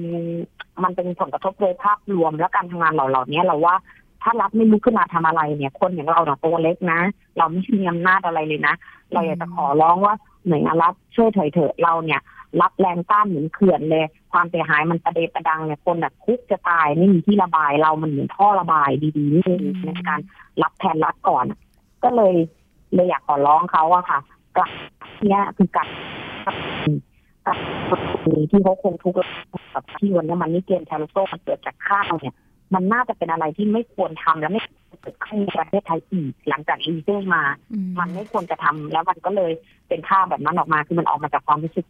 [0.82, 3.74] มันเป็นผลกระทบโดยภาพรวมและการทำงานเราเหล่านี้เราว่า
[4.22, 7.00] ถ้ารัฐไม่ลุกขึ้นมาทำอะไรเนี่ย คนอย่างเราเนี่ยตัวเล็กนะ
[7.38, 8.74] เราไม่มีอำนาจอะไรเลยนะ
[9.14, 10.14] เราอยากจะขอร้องว่า
[10.46, 12.20] หน่วยงานรัฐช่วยถอยเถอะเราเนี่ย
[12.60, 20.20] รับแรงต้านเหมือนเขื่อนเลย ความเสียหายมันประเดประดังเนี่ยคนแบบคุกจะตายไม่มีที่ระบายเรามันเหมือนท่อระบายดีๆนี่เองในการ
[20.62, 21.44] รับแทนรัฐก่อน
[22.04, 22.34] ก็เลย
[22.94, 24.18] เลยอยากขอร้องเขาอะค่ะ
[24.56, 24.70] กลับ
[25.26, 25.88] เนี้ยคือการ
[26.44, 26.56] กับ
[28.50, 29.16] ที่เขาคงทุกข์
[29.74, 32.34] กับที่วันนี้มันนี่เกมแทนโซ่มันเกิดจากข้าวเนี่ย
[32.74, 39.52] มันน่าจะเป็นอะไรที่ไม่ควรทำและไม่ควรเกิดขึ้นในประเทศไทยอีกหลังจากอีเซ่มาอืมมันไม่ควรจะทำแล้วมันก็เลย
[39.88, 41.86] เป็นภาพแบบนั้นออกมาคือมันออกมาจากความรู้สึก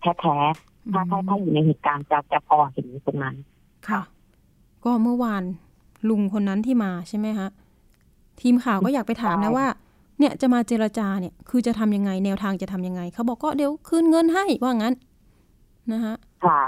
[0.00, 3.34] แท้ๆถ้าถ้าถ้าอยู่ในเหตุการณ์จะจะพอเห็นตรงนั้น
[3.88, 4.00] ค่ะ
[4.84, 5.42] ก็เมื่อวาน
[6.08, 7.48] ลุงคนนั้นที่มาใช่ไหมฮะ
[8.40, 9.66] ทีมข่าวก็อยากไปถามนะใช่ว่า
[10.18, 14.94] เนี่ยจะมาเจรจาเนี่ย คือจะทำยังไงแนวทางจะทำยังไง เขาบอกก็เดี๋ยวคืนเงินให้ว่างั้น
[15.92, 16.60] นะฮะค่ะ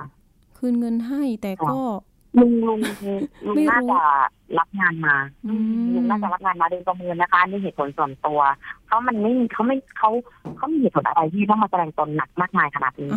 [0.59, 1.79] คืนเงินให้แต่ก็
[2.40, 2.81] ลุงลุง
[3.46, 4.01] ลุงไม่รู้น่าจะ
[4.59, 5.14] รับงานมา
[5.46, 8.40] อืมลุงน่าจะรับงานมาโดยประเมินนะคะนี่เหตุผลส่วนตัว
[8.87, 10.11] เพราะมันไม่มีเขาไม่เขา
[10.57, 13.11] เขามีเหตุผลอะไรที่ต้องมาแสดงตนหนักมากมายขนาดนี้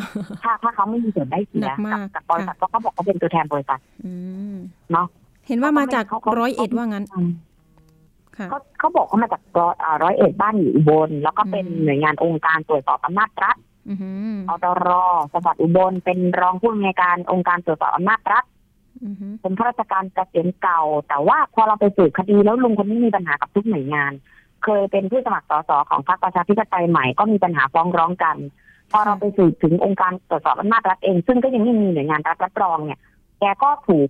[0.43, 4.13] ถ้าถ้าเขาไม่มีส่วนได้เสียหนักมากกับกับบริษัทก็เขาบอกเขาเป็นตัวแทนบริษัทอื
[4.53, 4.55] ม
[4.91, 5.07] เนาะ
[5.47, 13.57] เห็นว่ามาจากเขาเขาร้อยเอ็ดว่างั้นค่ะเขาเขาบอกเขามาจากร้อยอ่าร้อยเอ็ดบ้านอยู่อุบลแล้วก็เป็นอืมหน่วยงานองค์การตรวจสอบอำนาจรัฐ
[13.89, 14.09] อือหื
[14.47, 14.91] ออตร
[15.33, 18.58] จังหวัดอุบลเป็นรองผู้อำนวยการองค์การตรวจสอบอำนาจรัฐอือหือ
[19.41, 24.11] เป็นข้าราชการเกษียณเก่า แต่ว่าพอเราไปสืบคดีแล้วลุงคนนี้มีปัญหากับทุกหน่วยงาน
[24.63, 28.37] เคยเป็นผู้สมัครสสของพรรคประชาธิปไตยใหม่ก็มีปัญหาฟ้องร้องกัน
[28.91, 32.99] พอเราไปสืบถึงองค์การตรวจสอบอำนาจรัฐเอง ซึ่งก็ยังไม่มีหน่วยงานรัฐรับรองเนี่ย
[33.39, 34.09] แกก็ถูก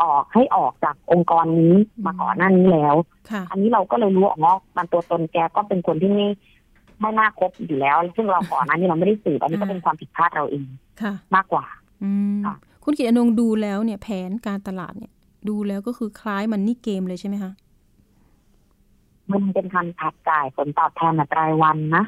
[0.00, 1.74] ออกให้ออกจากองค์กรนี้
[2.06, 2.94] มาก่อนหน้านี้แล้ว
[3.30, 6.26] ค่ะอันนี้เราก็เลยรู้ว่าอ๋อมันตัวตนแกก็เป็นคนที่ไม่
[7.00, 10.66] ไม่น่าคบอยู่แล้ว ซึ่งเราก่อนหน้านี้เราไม่ได้สืบอันนี้ก็เป็นความผิดพลาดเราเอง
[11.02, 11.64] ค่ะมากกว่า
[12.02, 15.12] อืมค่ะ คุณกิตอนงค์ดูแล้วเนี่ยแผนการตลาดเนี่ย
[15.48, 17.52] ดูแล้วก็คือคล้ายมันนี่เกมเลยใช่ไหมคะ
[19.32, 22.04] มันเป็นการถัดจ่ายผลตอบแทนแบบรายวันนะ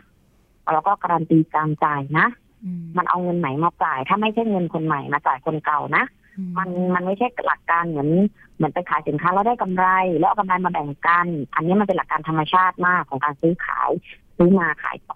[0.72, 2.26] แล้วก็การันตีการจ่ายนะ
[2.64, 6.04] อืมมันเอาเงินไหนมาจ่าย ถ้าไม่ใช่เงินคนใหม่มาจ่ายคนเก่านะ
[6.36, 8.08] อืมันมันไม่ใช่หลักการเหมือน
[8.56, 9.86] เหมือนไปขายสินค้าแล้วได้กำไร
[10.18, 13.90] แล้วเอากำไรมาแบ่งกัน อันนี้มันเป็นหลักการธรรมชาติมากของการซื้อขาย
[14.36, 15.12] ซื้อมาขายไป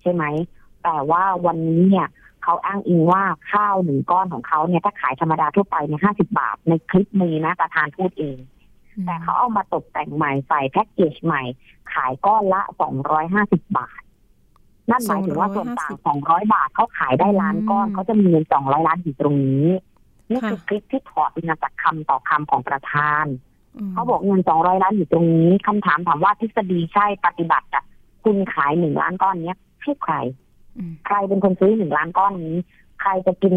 [0.00, 0.24] ใช่ไหม
[0.84, 2.08] แต่ว่าวันนี้เนี่ย
[2.48, 8.38] เขาอ้างอิงว่าข้าวหนึ่งก้อนของเขาเนี่ยถ้าขายธรรมดาทั่วไปเนี่ยห้าสิบาท ในคลิปมีนะประธานพูดเอง
[9.06, 11.42] แต่เขาเอามาตกแต่งใหม่ใส่แพ็กเกจใหม่
[11.92, 14.00] ขายก้อนละสองร้อยห้าสิบบาท
[14.90, 19.68] นั่นหมายถึงว่าส่วนต่างสองร้อยบาทเขาขายได้ล้านก้อนเขาจะมีเงินสองร้อยล้านอยู่ตรงนี้
[20.30, 23.26] นี่คือคลิปที่ถอดมาจากคำต่อคำของประธาน
[23.88, 27.84] มเขาบอกเงินสองร้อยล้านอยู่ตรงนี้คำถามถามว่าทฤษฎีใช่ปฏิบัติอะ
[28.24, 30.47] คุณขายหนึ่งล้านก้อนเนี้ยให้ใครอืม
[31.06, 32.56] ใครเป็นคนซื้อหนึ่งล้านก้อนนี้
[33.00, 33.54] ใครจะกิน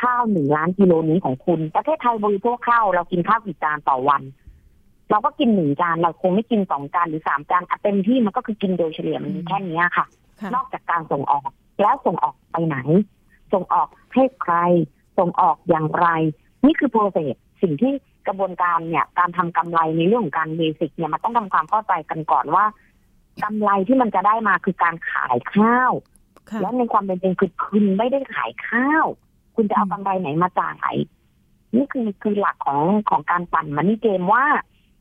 [0.00, 4.22] ข้าวหนึ่งล้านกิโลนี้ของคุณ ประเทศไทยบริโภคข้าวเรากินข้าวกี่จานต่อวัน
[5.10, 10.06] เราก็กินหนึ่งจานเราคงไม่กินสองจานหรือสามจานอะเต็มที่มันก็คือกินโดยเฉลี่ยมันมีแค่เนี้ยค่ะ
[10.40, 12.76] ค่ะ นอกจากการส่งออกแล้วส่งออกไปไหน
[13.52, 14.54] ส่งออกให้ใคร
[15.18, 16.08] ส่งออกอย่างไร
[16.66, 17.92] นี่คือ process สิ่งที่
[18.26, 22.64] กระบวนการเนี่ยการทำกำไรในเรื่องของการ basic เนี่ยมันต้องทำความเข้าใจกันก่อนว่า
[23.44, 26.13] กำไรที่มันจะได้มาคือการขายข้าวค่ะ
[26.62, 29.06] และในความเป็นจริงคือคุณไม่ได้ขายข้าว
[29.56, 30.96] คุณจะเอาอืมกำไรไหนมาจ่าย
[31.76, 34.44] นี่คือคือหลักของของการปั่นมันนี่เกมว่า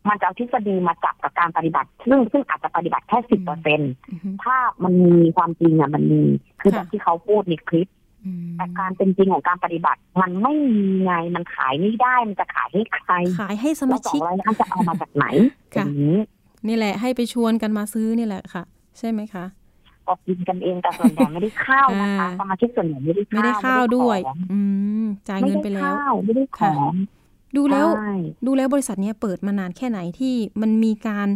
[0.10, 3.79] มันจะเอาทฤษฎีมาจับกับการปฏิบัติ ซึ่งซึ่งอาจจะปฏิบัติแค่สิบเปอร์เซ็น
[4.10, 6.23] อือหือถ้ามันมีความจริงอะมันมี
[6.62, 7.88] คือค่ะแบบที่เขาพูดในคลิป
[8.25, 15.25] อืมแต่การเป็นจริงของการปฏิบัติ มันไม่มีไงมันขายไม่ได้มันจะขายให้ใคร ขายให้สแล้มาวสอชิงกร้อยล้านจะเอามาจากไหน
[15.73, 16.17] อค่ะย่างนี้
[16.67, 18.63] นี่แหละให้ไปชวนกันมาซื้อนี่แหละค่ะ
[18.97, 19.45] ใช่ไหมคะ
[20.08, 24.60] ก็กินกันเองแต่ส่วนใหญ่ไม่ได้ข้าวนะคะอ่าสมาชิกส่วนใหญ่ไม่ได้ไม่ได้ข้าวด้วยของอื
[25.04, 26.94] มจ่ายเงินไปแล้วม่ด้ข้าวไม่ได้ของ
[27.58, 31.28] ดูแล้วใช่ดูแล้วบริษัทเนี้ยเปิดมานานแค่ไหนที่มันมีการ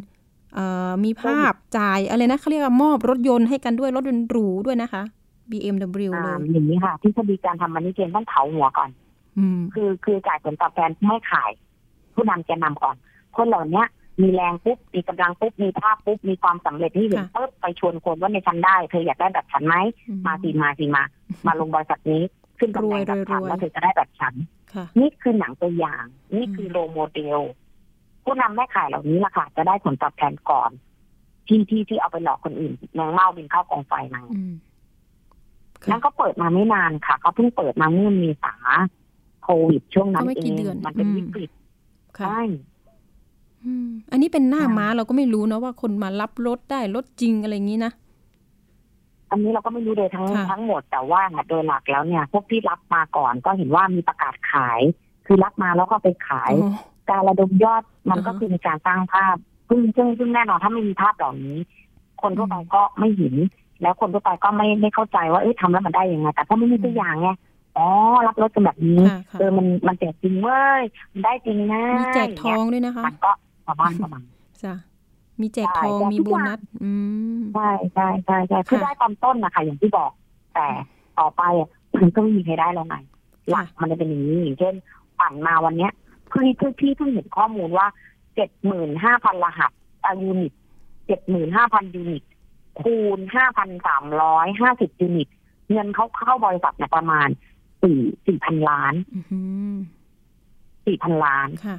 [0.53, 5.03] เอ่อมีภาพจ่ายอะไรนะเขาเรียกว่ามอบรถยนต์ให้กันด้วยรถยนต์หรูด้วยนะคะ
[5.51, 8.89] BMW เลอ่ายอย่างนี้ค่ะทฤษฎีการทำมันนี่เกมต้องเผาหัวก่อน
[9.37, 11.51] อืมคือคือจ่ายผลตอบแทนไม่ขาย
[12.13, 12.95] ผู้นำแกนนำก่อน
[13.35, 13.85] คนเหล่าเนี้ย
[14.21, 19.75] มีแรงปุ๊บมีกำลังปุ๊บมีภาพปุ๊บมีความสำเร็จที่เห็นค่ะปุ๊บไปชวนคนว่าในฉันได้เธออยากได้แบบฉันไหม
[20.09, 21.03] อืมาสิมาสิมา
[21.47, 22.23] มาลงบริษัทนี้
[22.59, 24.33] ขึ้นตำแหน่งแบบฉันรวยๆแล้วเธอจะได้แบบฉัน
[24.73, 26.03] ค่ะนี่คือหนังตัวอย่าง
[26.35, 27.39] นี่คือโรโมเดล
[28.23, 30.71] ผู้นำแม่ขายเหล่านี้ล่ะค่ะ จะได้ผลตอบแทนก่อน
[31.47, 34.53] ที่ที่ที่เอาไปหลอกคนอื่นแมงเม่าบินเข้ากองไฟมาอืม
[35.83, 38.55] ค่ะนั่นก็เปิดมาไม่นานค่ะเขาเพิ่งเปิดมาเมื่อเมษา
[39.43, 41.49] โควิดช่วงนั้นก็ไม่เอกี่งเดือนมันเป็นอืมวิกฤต
[42.17, 42.41] ค่ะใช่
[43.67, 47.91] อืมอันนี้เป็นหน้าค่ะม้าเราก็ไม่รู้นะว่าคนมารับรถได้รถจริงอะไรอย่างนี้นะ
[49.31, 54.81] อันนี้เราก็ไม่รู้โดยทั้งค่ะทั้งหมดแต่ว่าโดยหลักแล้วเนี่ย พวกที่รับมาก่อนก็เห็นว่ามีประกาศขาย
[55.25, 56.73] คือรับมาแล้วก็ไปขายอ๋อ
[57.09, 59.35] การระดมยอดมันอ่าฮะก็คือมีการสร้างภาพ
[59.69, 61.57] ซึ่งซึ่งซึ่งแน่นอนถ้าไม่มีภาพเหล่านี้
[62.21, 63.35] คนทั่วไปก็ไม่เห็น
[63.81, 67.29] แล้วคนทั่วไปก็ไม่ไม่เข้าใจว่าเอ้ยทำแล้วมันได้ยังไงแต่ถ้าไม่มีตัวอย่างไง
[67.77, 67.87] อ๋อ
[68.27, 70.81] รับรถกันแบบนี้ค่ะค่ะเออมันมันแจกจริงเว้ย
[71.13, 73.31] มันได้จริงนะมีแจกทองด้วยนะคะมันก็
[73.67, 74.21] ชาวบ้านก็มา
[74.63, 74.73] จ้ะ
[75.41, 76.91] มีแจกทองใช่มีทุกอย่างโบนัสอื
[77.37, 80.11] มใช่ใช่ใช่ใช่คือค่ะได้ตอนต้นนะคะอย่างที่บอก
[80.55, 80.67] แต่
[81.19, 82.95] ต่อไปอะมันก็ไม่มีใครได้แล้วไง
[83.49, 84.73] หลักมันจะเป็นอย่างนี้อย่างเช่น
[85.19, 85.91] ปั่นมาวันเนี้ย
[86.27, 87.87] เพื่อเพื่อพี่เพิ่งเห็นข้อมูลว่า
[88.35, 89.71] เจ็ดหมื่นห้าพันรหัส
[90.05, 90.53] อะ unit
[91.07, 92.23] เจ็ดหมื่นห้าพัน unit
[92.81, 95.27] คูณห้าพันสามร้อยห้าสิบ unit
[95.71, 97.27] เงินเขาเข้าบริษัทเนี่ยประมาณ
[97.81, 99.39] สี่สี่พันล้านอือหื
[99.71, 99.75] อ
[100.85, 101.77] สี่พันล้านค่ะ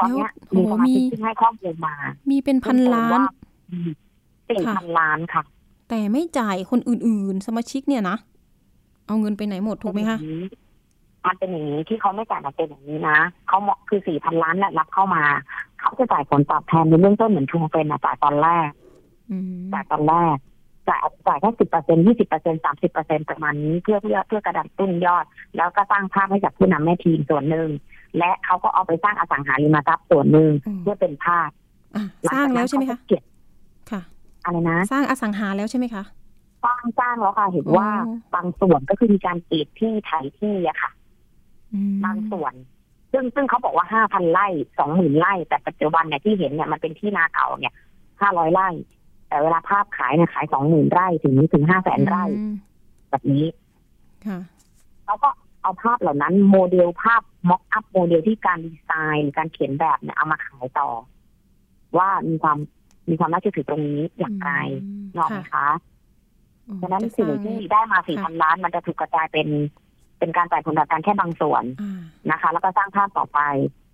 [0.00, 1.94] ตอนเนี้ยแล้วมีสมาชิกโอ้มีที่ให้ข้อมูลมา
[2.30, 3.20] มีเป็นพันล้าน
[4.48, 5.42] สี่ค่ะพันล้านค่ะ
[5.88, 8.16] แต่ไม่จ่ายคนอื่น ๆ สมาชิกเนี่ยนะ
[9.06, 10.18] เอาเงินไปไหนหมดถูกไหมคะ
[11.26, 13.58] มันเป็นอย่างนี้ที่เขาไม่จ่ายมาเป็นอย่างนี้นะเขา
[13.88, 15.24] คือสี่พันล้านแหละรับเข้ามา
[15.80, 18.70] เขาจะจ่ายผลตอบแทนในเบื้องต้นเหมือนทูเฟนอะจ่ายตอนแรก
[19.30, 20.36] อืมจ่ายตอนแรก
[20.88, 25.24] จ่ายจ่ายแค่สิบเปอร์เซ็นยี่สิบเปอร์เซ็นสามสิบเปอร์เซ็นประมาณนี้เพื่อเพื่อเพื่อกระดันตุ้นยอด
[25.56, 27.68] แล้วก็สร้างภาพให้กับผู้นำแม่ทีมส่วนหนึ่ง
[28.18, 31.50] และเขาก็เอาไปสร้างอสังหาริมทรัพย์ส่วนหนึ่งอืมเพื่อเป็นภาพ
[31.96, 33.22] อะสร้างแล้วใช่ไหมคะเก็บ
[33.90, 34.00] ค่ะ
[34.44, 36.04] อะไรนะ สร้างอสังหาแล้วใช่ไหมคะ
[36.64, 40.90] สร้างสร้างแล้วค่ะ เห็นว่าอ๋อบางส่วนก็คือมีการเกตที่ไถที่อะค่ะ
[41.72, 42.54] อืมบางส่วน
[43.12, 44.46] ซึ่งซึ่งเขาบอกว่าห้าพันไร่
[44.78, 47.74] สองหมื่นไร่แต่ปัจจุบันเนี่ยที่เห็นเนี่ยมันเป็นที่นาเก่าเนี่ย
[48.20, 48.68] ห้าร้อยไร่
[49.28, 52.54] แต่เวลาภาพขายเนี่ยขายสองหมื่นไร่ถึงถึงห้าแสนไร่อืม
[53.10, 53.46] แบบนี้
[54.26, 54.38] ค่ะ
[55.04, 55.28] เขาก็
[55.70, 60.88] เอาภาพเหล่านั้นโมเดลภาพม็อกอัพโมเดลที่การดีไซน์หรือการเขียนแบบเนี่ยเอามาขายต่อ
[61.98, 62.58] ว่ามีความ
[63.10, 64.52] มีความน่าเชื่อถือตรงนี้อย่างไร
[64.84, 65.68] อืมนกออกไหมคะ
[66.66, 69.48] อ๋อฉะนั้นจะสิ่งสร้าที่ได้มาสี่ค่ะพันล้าน มันจะถูกกระจายเป็น
[70.18, 73.40] เป็นการจ่ายผลตอบแทนแค่บางส่วนอ่านะคะ แล้วก็สร้างภาพต่อไป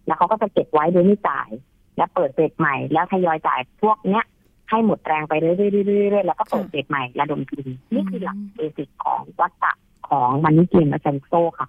[0.07, 1.49] แล้วเขาก็จะเก็บไว้โดยไม่จ่าย
[1.97, 4.25] แล้วเปิดเฟสใหม่ แล้วทยอยจ่ายพวกเนี้ย
[4.71, 9.73] ให้หมดแรงไปเรื่อยๆเรื่อยๆแล้วก็เปิดเฟสใหม่ระดมทุนนี่คือหลักเบสิกของวัตตะ
[10.09, 11.69] ของมันนี่เกมและเซนโซค่ะ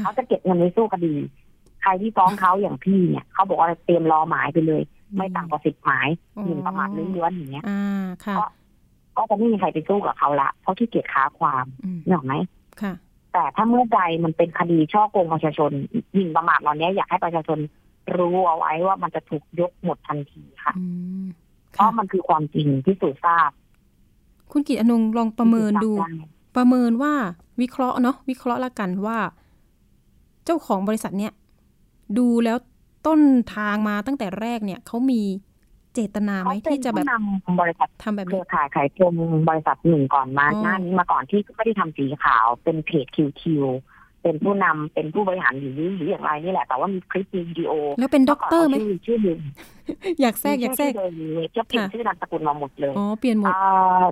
[0.00, 1.14] เขาจะเก็บเงินไว้สู้คดี
[1.82, 4.82] ใครที่ฟ้องเขาอย่างพี่เนี่ยเขาบอกว่าเตรียมรอหมายไปเลย
[5.16, 8.44] ไม่ต่ำกว่าสิบหมายอ๋อหมิ่นประมาทล้วนๆอย่างเงี้ยอ่าค่ะก็
[9.16, 12.34] ก็จะไม่มีใครไปสู้กับเขาละเพราะที่เกียจค้าความอืมนึกออกไหม
[12.82, 12.92] ค่ะ
[13.32, 15.70] แต่ถ้าเมื่อใดมันเป็นคดีช่อโกงประชาชน
[16.14, 17.58] หมิ่นประมาทเหล่านี้อยากให้ประชาชน
[18.16, 20.84] รู้เอาไว้ว่ามันจะถูกยกหมดทันทีค่ะอื
[21.22, 21.26] ม
[21.72, 23.50] เพค่ะราะมันคือความจริงที่สูจทราบ
[24.52, 25.92] คุณกิตอนงลองประเมินดู
[26.54, 27.14] พิสูจน์ทราบไประเมินว่า
[27.60, 29.18] วิเคราะห์เนาะวิเคราะห์ละกันว่า
[30.44, 31.32] เจ้าของบริษัทเนี่ย
[32.18, 32.56] ดูแล้ว
[33.06, 33.20] ต้น
[33.56, 35.22] ทางมาตั้งแต่แรกเนี่ยเขามี
[35.94, 39.12] เจตนาไหมเขาเป็นที่จะแบบผู้นำบริษัททำแบบเครืนี้อข่ายขายตรง
[39.48, 43.64] บริษัทหนึ่งก่อนมาอ๋อหน้านี้มาก่อนที่ไม่ได้ทำสีขาวเป็นเพจคิวคิว
[44.22, 49.38] เป็นผู้นำเป็นผู้บริหารหรือหรืออย่างไรนี่แหละ แต่ว่ามีคลิปมีวิดีโอ แล้วเป็นด็อกเตอร์ไหมชื่อชื่อหนึ่ง
[50.20, 54.06] อยากแทรกอยากแทรกชื่อเลยจะเปลี่ยนค่ะชื่อนามสกุลมาหมดเลยอ๋อเปลี่ยนหมดอ่า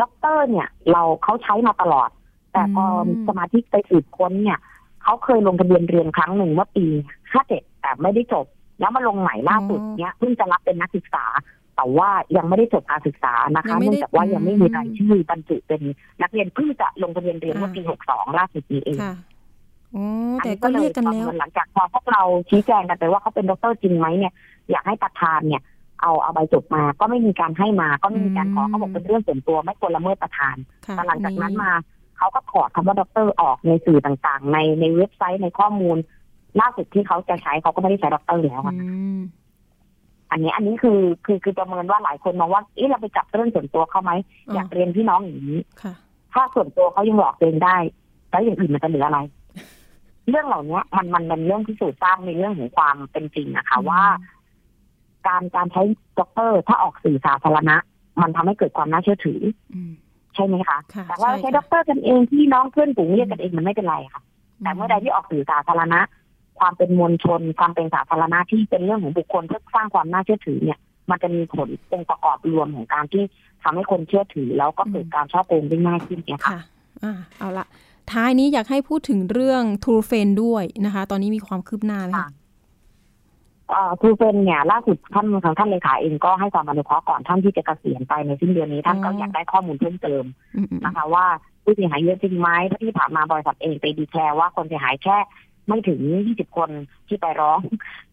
[0.00, 2.10] ด็อกเตอร์เนี่ย เราเขาใช้มาตลอด
[2.52, 4.58] แต่พออมสมาชิกไปสืบค้นเนี่ย
[5.02, 6.86] เขาเคยลงทะเบียนเรียนครั้งหนึ่งเมื่อปี
[7.32, 8.46] ห้าเจ็ดแต่ไม่ได้จบ
[8.80, 11.24] แล้วมาลงใหม่ล่าสุดเนี่ยเพิ่งจะรับเป็นนักศึกษา
[11.76, 15.82] แต่ว่ายังไม่ได้จบการศึกษานะคะยังไม่ได้เนื่ได้องจากว่ายังไม่มีอืมรายชื่อบรรจุเป็น
[16.22, 19.14] นักเรียนเพิ่งจะลงทะเบียนเรียนเมื่อปีหกสองล่าสุดนี้เองค่ะ
[19.94, 20.04] อ๋อ
[20.40, 24.32] อันแต่นี้ก็เรียกกันแล้วหลังจากพอพวกเราชี้แจงกันไปว่าเขาเป็นด็อกเตอร์จริงไหมเนี่ย
[24.70, 25.62] อยากให้ประธานเนี่ย
[26.02, 30.56] เอาเอาใบจบมาก็ไม่มีการให้มา ก็ไม่มีการขออืมเขาบอกเป็นเรื่องส่วนตัวไม่ควรละเมิดประธาน
[30.86, 31.72] ค่ะแต่หลังจากนั้นมา
[32.18, 35.96] เขาก็ถอดคำว่าด็อกเตอร์ออกในสื่อต่างๆ ในในเว็บไซต์ในข้อมูล
[36.60, 39.20] ล่าสุดที่เขาจะใช้เขาก็ไม่ได้ใช้ด็อกเตอร์แล้วอือะ
[40.30, 44.12] อันนี้อันนี้คือคือคือประเมินว่าหลายคนมองว่าเอ๊ะเราไปจับเรื่องส่วนตัวเขาไหม
[44.48, 45.94] อ๋ออยากเรียนพี่น้องอย่างนี้ค่ะ
[46.32, 47.76] ถ้าส่วนตัวเขายังหลอกตัวเองได้
[48.30, 49.20] แล้วอย่างอื่นมันจะเหลืออะไร
[50.28, 54.02] เรื่องเหล่านี้มันมันเป็นเรื่องที่พิสูจน์ทราบในเรื่องของความเป็นจริงนะคะอืมว่า
[55.26, 55.82] การการใช้
[56.18, 57.76] ด็อกเตอร์ ถ้าออกสื่อสาธารณะ
[58.22, 59.40] มันทำให้เกิดความน่าเชื่อถือ
[59.74, 59.92] อืม
[60.34, 64.22] ใช่ไหมคะค่ะแต่ว่าใช้ใช่ค่ะด็อกเตอร์กันเองพี่น้องเพื่อนฝูงเรียกกันเองมันไม่เป็นไรค่ะ
[64.62, 66.00] แต่เมื่อใดที่ออกสื่อสาธารณะ
[66.58, 70.78] ความเป็นมวลชน ความเป็นสาธารณะที่เป็นเรื่องของบุคคลเพื่อสร้างความน่าเชื่อถือเนี่ย
[71.10, 73.24] มันจะมีผลองค์ประกอบรวมของการที่
[73.62, 76.60] ทำให้คนเชื่อถือ แล้วก็เกิดการช่อโกงได้ง่ายขึ้นเนี่ยค่ะค่ะ
[77.02, 77.66] อ่าเอาละ
[78.12, 82.30] ท้ายนี้อยากให้พูดถึงเรื่องทูเฟนด้วยนะคะ ตอนนี้มีความคืบหน้าไหมคะ
[83.70, 90.24] ค่ะเอ่อครูเฟนเนี่ยล่าสุดท่านทางท่านเลขาเองก็ให้ความอนุเคราะห์ก่อนท่านที่จะเกษียณไปในสิ้นเดือนนี้ท่านก็อยากได้ข้อมูลเพิ่มเติม
[90.56, 91.26] อืมอืมนะคะ ว่า
[91.64, 95.16] ผู้เสียหายเยอะจริงไหมเพราะที่ผ่านมาบริษัทเองไปดีแคร์ว่าคนเสียหายแค่
[95.68, 96.70] ไม่ถึง20คน
[97.08, 97.58] ที่ไปร้อง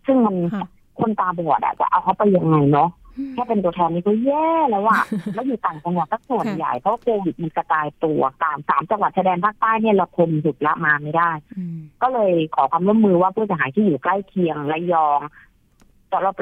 [0.05, 0.67] ซึ่งมันค่ะ
[0.99, 2.89] คนตาบอดอะจะเอาเขาไปยังไงเนาะ
[3.34, 5.01] แค่เป็นตัวแทนนี่ก็แย่แล้วอะ
[5.34, 15.19] แล้วอยู่ต่างจังหวัดก็ส่วนค่ะใหญ่เพราะโควิดมันกระจายตัวตามสามจังหวัดชายแดนภาคใต้เนี่ยเราคมสุดละมาไม่ได้อืมก็เลยขอความร่วมมือว่าผู้เสียหายที่อยู่ใกล้เคียงระยอง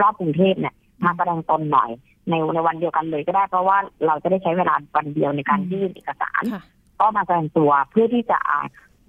[0.02, 1.90] รอบๆกรุงเทพเนี่ยมาแสดงตนหน่อย
[2.30, 6.64] ในในวันเดียวกันเลยก็ได้เพราะว่าเราจะได้ใช้เวลาวันเดียวในการอืมยื่นเอกสารค่ะ
[7.00, 8.60] ก็มาแสดงตัวเพื่อที่จะอ่า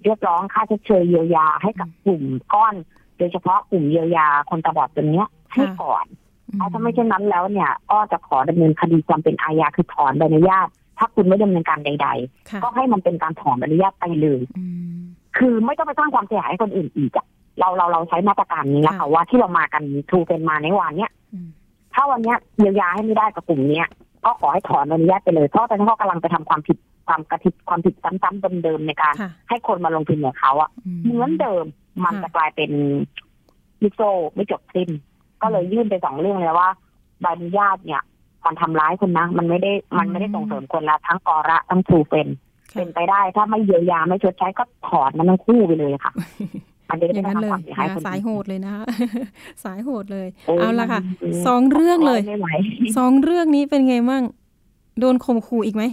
[0.03, 2.23] เรียกร้องค่าชดเชยเยียวยาให้กับกลุ่ม
[2.53, 2.75] ก้อน
[3.17, 6.24] โดยเฉพาะกลุ่มเยียวยาคนตาบอดตัวเนี้ยให้ก่อนเพราะ
[6.71, 12.07] ถ้าไม่เช่นนั้นแล้วเนี่ยก็จะขอดำเนินคดีความเป็นอาญาคือถอนใบอนุญาต ถ้าคุณไม่ดำเนินการใด
[12.49, 14.63] ค่ะๆก็ให้มันเป็นการถอนใบอนุญาตไปเลยอื
[14.95, 14.97] ม
[15.37, 17.25] คือไม่ต้องไปสร้างความเสียหายให้คนอื่นอีกอะ
[17.59, 21.47] เราเราเราใช้มาตรการนี้แล้วค่ะค่ะว่าที่เรามากันทูเป็นมาในวันเนี้ยอืม
[21.93, 23.87] ถ้าวันเนี้ยเยียวยาให้ไม่ได้กับกลุ่มเนี้ย
[24.25, 26.77] ก็ขอให้ถอนใบอนุญาตไปเลยเพราะตอนนี้เขากำลังไปทำความผิด
[27.07, 31.65] ความกระทิความผิดซ้ำๆเดิมๆในการค่ะให้คนมาลงทุนกับเขาอะอืมเหมือนเดิม
[32.03, 32.71] มันค่ะจะกลายเป็น
[33.81, 34.89] ลูกโซ่ไม่จบสิ้น
[35.41, 36.69] ก็เลยยื่นไปสองเรื่องเลยว่า
[37.21, 38.01] ใบอนุญาตเนี่ย
[38.45, 42.27] มันทำร้ายคนนะมันไม่ได้มันไม่ได้ส่งเสริมคนละทั้งกอระทั้งทูเฟน
[42.75, 46.11] เป็นไปได้ ถ้าไม่เยียวยาไม่ชดใช้ก็ถอดมันทั้งคู่ไปเลยค่ะ
[46.89, 47.51] อันนี้อย่างนั้นเลย
[48.05, 48.83] สายโหดเลยนะคะ
[49.63, 50.27] สายโหดเลย
[50.59, 51.01] เอาละค่ะ
[51.47, 52.21] สองเรื่องเลย
[52.97, 54.23] สองเรื่องนี้เป็นไงมั่ง
[54.99, 55.83] โดนข่มขู่อีกไหม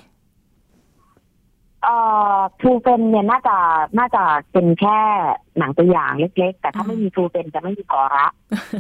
[1.83, 1.97] เอ่
[2.35, 3.57] อทูเฟนเนี่ยน่าจะ
[3.99, 4.99] น่าจะเป็นแค่
[5.59, 8.27] หนังตัวอย่างเล็ก ๆ แต่ถ้าไม่มีทูเฟนจะไม่มีกอระ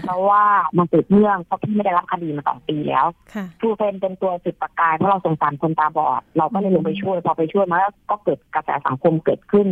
[0.02, 0.42] เพราะว่า
[0.78, 3.06] มันติดเนื่องเพราะพี่ไม่ได้รับคดีมาสองปีแล้ว
[3.60, 9.66] ทูเฟนเป็นตัวจุดประกายเพราะเราสงสารคนตาบอด เราก็เลยลงไปช่วย พอไปช่วยมาแล้วก็เกิดกระแสสังคมเกิดขึ้น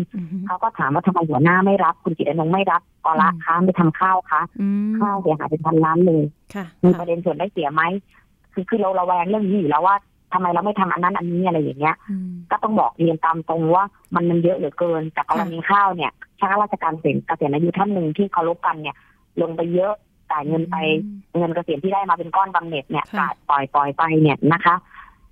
[0.46, 4.40] เขาก็ถามว่าทำไมหัวหน้าไม่รับ คุณกิตอนงไม่รับกอระคะไม่ทำข้าวคะ
[4.98, 6.24] ข้าวเสียหายเป็นพันล้านเลย
[6.84, 7.82] มีประเด็นส่วนได้เสียไหม
[8.52, 9.96] คือคือเราระแวงเรื่องนี้อยู่แล้วว่า
[10.32, 11.96] ทำไมเราไม่ทำอันนั้นอันนี้อะไรอย่างเงี้ย
[12.50, 18.96] ก็ต้องบอกเรียนตามตรงว่ามันมันเยอะเหลือเกินแต่กรณีข้าวเนี่ยข้าราชการเสียเกษียณอายุท่านหนึ่งที่เคารพกันเนี่ย
[19.40, 19.92] ลงไปเยอะ
[20.30, 20.76] จ่ายเงินไป
[21.36, 24.74] เงินเกษียณที่ได้มาเป็นก้อนบำเหน็จเนี่ยกาดปล่อยปล่อยไปเนี่ยนะคะ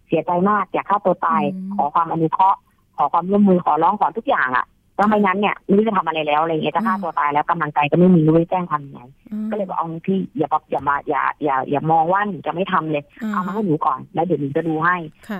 [0.09, 1.43] เสียใจมากอยากฆ่าตัวตาย
[1.75, 2.59] ขอความอนุเคราะห์
[2.97, 4.67] ขอความร่วมมือขอร้องขอทุกอย่างอะ
[4.99, 9.01] ถ้าไม่งั้นเนี่ยไม่รู้จะทำอะไรแล้วอะไรเงี้ยจะฆ่าตัวตายแล้วกำลังใจก็ไม่มีรู้จะแจ้งทำยังไง
[9.51, 14.97] ก็เลยบอกเอาพี่อย่าอย่ามาอย่าอย่าอย่ามองว่าหนูจะไม่ทำเลย เอามาให้หนูก่อนแล้วเดี๋ยวหนูจะดูให้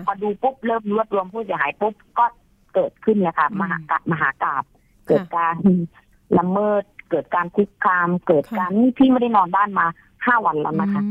[0.07, 2.25] พอดูปุ๊บเริ่มรวบรวมผู้เสียหายปุ๊บก็
[2.75, 4.65] เกิดขึ้นเลยค่ะมหากามหากาบ
[5.09, 5.55] เกิดการ
[6.39, 9.87] ละเมิด เกิดการคุกคาม เกิดการพี่ไม่ได้นอนบ้านมา
[10.27, 11.03] ห้าวันแล้วนะคะ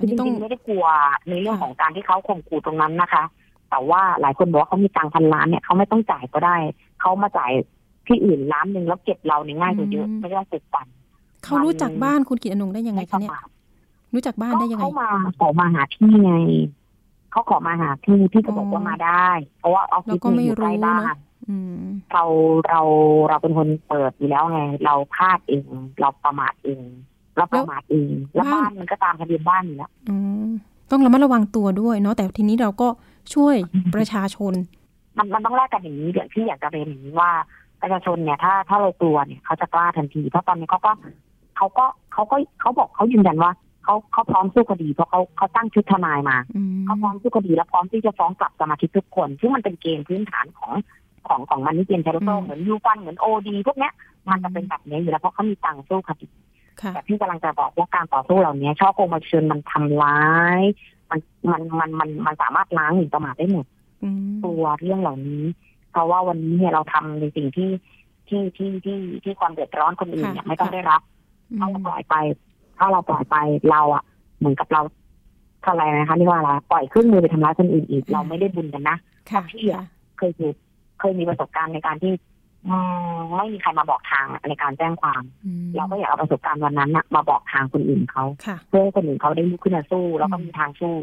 [0.00, 0.86] จริงๆไม่ได้กลัว
[1.28, 3.24] ในเรื่องของการที่เขาข่มขู่ตรงนั้นนะคะ
[3.70, 6.56] แต่ว่าหลายคนบอกว่าเขามีตังพันล้านเนี่ยเขาไม่ต้องจ่ายก็ได้
[7.02, 7.52] เขามาจ่าย
[8.06, 10.86] ที่อื่นล้านหนึ่งแล้วเก็บเราในง่ายกว่าเยอะไม่ต้องปลุกปั่น
[11.44, 13.32] เขารู้จักบ้านคุณกิตอนงได้ยังไงคะเนี่ย
[14.14, 15.10] รู้จักบ้านได้ยังไงเขามา
[15.40, 16.32] ขอมาหาที่ไง
[17.32, 21.02] เขาขอมาหาที่พี่ก็บอกว่ามาได้ เพราะว่าออฟฟิศอยู่ใกล้บ้าน
[22.12, 22.24] เรา
[22.68, 22.80] เรา
[23.28, 25.64] เราเป็นคนเปิดอยู่แล้วไง เราพลาดเอง
[26.00, 26.82] เราประมาทเอง
[27.36, 29.90] เราประมาทเอง แล้วบ้านมันก็ตามทะเบียนบ้านอยู่แล้ว
[30.90, 32.88] ต้องระมัดระวังตัวด้วยเนาะแต่ทีนี้เราก็
[33.34, 33.56] ช่วย
[33.94, 34.52] ประชาชน
[35.18, 37.30] มันมันต้องแลกกันอย่างนี้เดี๋ยวที่อยากจะเรียนอย่างนี้ว่า
[37.82, 40.92] ประชาชนเนี่ยถ้าถ้าเรากลัวเนี่ยเขาจะกล้าทันที เพราะตอนนี้เขาก็
[41.56, 43.52] เขาก็เขาก็เขาบอกเขายืนยันว่า
[43.84, 46.36] เขาเขาพร้อมสู้คดีเพราะเขาเขาตั้งชุดทนายมา
[46.84, 50.72] เขาพร้อมสู้คดีและพร้อมที่จะฟ้องกลับสมาชิกทุกคนซึ่งมันเป็นเกณฑ์พื้นฐานของ
[51.28, 53.92] ของของมันนี่เกณฑ์เทโรโซเหมือนยูฟันเหมือนโอดีพวกเนี้ย
[54.30, 56.28] มันจะเป็นแบบนี้อยู่แล้วเพราะเขามีตังสู้คดี
[56.94, 60.20] แต่พี่กำลังจะบอกว่าการต่อสู้เหล่านี้ช่อโกงมาเชิญมันทำร้า
[60.60, 60.62] ย
[61.10, 61.20] มัน
[61.52, 63.66] มันมันมันมันสามารถล้างหมิ่นประมาทได้หมด
[64.44, 65.42] ตัวเรื่องเหล่านี้
[65.92, 67.70] เพราะว่าวันนี้เนี่ยเราทำในสิ่งที่
[68.28, 71.00] ที่ที่ที่ที่ความเดือดร้อนคนอื่นเนี่ยไม่ต้องได้รับ
[71.58, 72.14] ถ้าเราปล่อยไป
[72.78, 73.36] ถ้าเราปล่อยไป
[73.70, 74.02] เราอะ
[74.38, 74.82] เหมือนกับเรา
[75.66, 78.96] อะไรนะคะนี่ว่าอะไรปล่อยเครื่องมือไปทำร้ายคนอื่นอีก เราไม่ได้บุญกันนะ
[79.50, 79.62] ที่
[80.18, 80.54] เคยถูก
[81.00, 82.12] เคยมีประสบการณ์ในการที่
[83.36, 85.22] ไม่มีใครมาบอกทางในการแจ้งความ
[85.76, 88.24] เราก็อยากเอาประสบการณ์วันนั้นมาบอกทางคนอื่นเขา
[88.68, 90.94] เพื่อให้คนอื่นเขาได้ลุกขึ้นมาสู้ แล้วก็มีทางสู้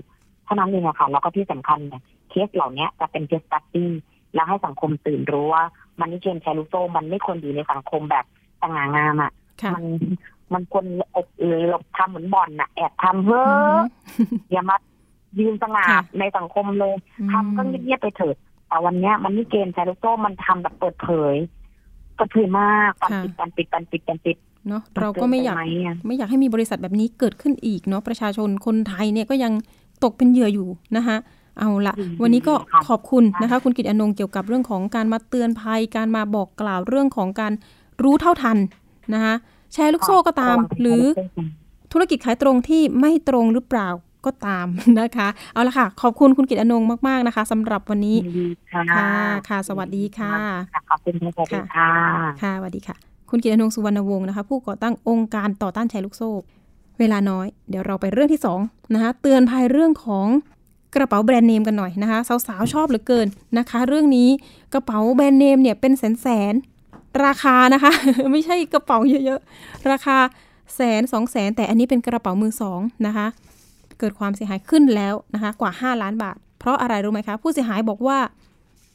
[0.45, 3.91] เท่านั้นเองอะค่ะแล้วก็ที่สำคัญเนี่ย เคสเหล่านี้จะเป็นเคสตัดดี้
[4.33, 5.63] แล้วให้สังคมตื่นรู้ว่า
[5.99, 8.25] มันนี่เกมแชร์ลูกโซ่มันไม่ควรอยู่ในสังคมแบบ
[8.61, 9.31] สง่างามอะ
[9.75, 9.83] มัน
[10.53, 13.77] มันควรอบเอยหลบทำเหมือนบ่อนน่ะ แอบทำเฮ้อ
[14.51, 14.77] อย่ามา
[15.39, 15.85] ยืนสง่า
[16.19, 16.95] ในสังคมเลย
[17.31, 18.35] ทำก็เงียบๆไปเถิด
[18.67, 21.35] แต่วันเนี้ยมันนี่เกมแชร์ลูกโซ่มันทำแบบเปิดเผย
[22.15, 24.37] เปิดเผยมากปันปิดปันปิดปันปิดปันปิด
[24.67, 25.55] เนาะเราก็ไม่อยาก
[26.07, 29.53] ไม่อยากให้มีบริษัทแบบนี้เกิดขึ้นอีกเนาะประชาชนคนไทยเนี่ยก็ยัง
[30.03, 31.17] ตกเป็นเหยื่ออยู่นะคะ
[31.59, 32.53] เอาละวันนี้ก็
[32.89, 37.53] ขอบคุณนะคะ คุณกิตอนงเกี่ยวกับเรื่องของการมาเตือนภัย การมาบอกกล่าวเรื่องของการ
[38.03, 38.57] รู้เท่าทัน
[39.13, 39.33] นะคะ
[39.73, 41.03] แชร์ลูกโซ่ก็ตาม หรือ
[41.91, 43.87] ธุรกิจขายตรงที่ไม่ตรงหรือเปล่า
[44.25, 44.67] ก็ตาม
[44.99, 48.17] นะคะ เอาละค่ะ ขอบคุณคุณกิตอนงมาก ๆ นะคะสำหรับวันนี้
[48.73, 48.83] ค่ะ
[49.49, 50.33] ค่ะ สวัสดีค่ะ
[50.89, 51.15] ขอบคุณ
[51.75, 51.89] ค่ะ
[52.41, 52.95] ค่ะสวัสดีค่ะ
[53.29, 56.31] คุณกิตอนงสุวรรณวงศ์นะคะ ผู้ก่อตั้งองค์การต่อต้านแชร์ลูกโซ่
[56.99, 60.27] เวลาน้อย เดี๋ยวเราไปเรื่องที่2นะคะเตือนภัยเรื่องของ
[60.95, 64.29] กระเป๋าแบรนด์เนมกันหน่อยนะคะสาวๆชอบเหลือเกินนะคะ เรื่องนี้
[64.73, 66.53] กระเป๋าแบรนด์เนมเนี่ยเป็นแสนแสน
[67.25, 67.91] ราคานะคะ
[68.31, 70.17] ไม่ใช่กระเป๋าเยอะๆ ราคา
[70.75, 73.27] แสนสองแสนแต่อันนี้เป็นกระเป๋ามือสองนะคะ
[73.99, 78.19] เกิดความเสียหายขึ้นแล้วนะคะกว่า 5 ล้านบาท เพราะอะไรรู้ไหมคะ ผู้เสียหายบอกว่า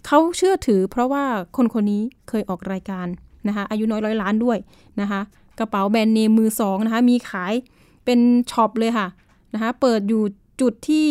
[0.07, 1.25] เขาเชื่อถือ เพราะว่า
[1.57, 3.07] คนคนนี้เคยออกรายการ
[3.49, 4.59] นะคะอายุน้อยร้อยล้านด้วย
[5.01, 5.21] นะคะ
[5.59, 7.53] กระเป๋าแบรนด์เนมมือสองนะคะมีขาย
[8.05, 8.21] เป็น
[8.51, 9.09] ช็อปเลยค่ะ
[9.55, 10.23] นะคะเปิดอยู่
[10.61, 11.09] จุดที่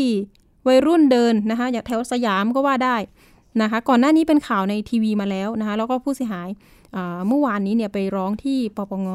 [0.68, 2.96] วัยรุ่นเดินนะคะอย่ากแถวสยามก็ว่าได้
[3.62, 6.50] นะคะ ก่อนหน้านี้เป็นข่าวในทีวีมาแล้วนะคะ แล้วก็ผู้เสียหาย
[7.28, 9.08] เมื่อวานนี้เนี่ยไปร้องที่ปปง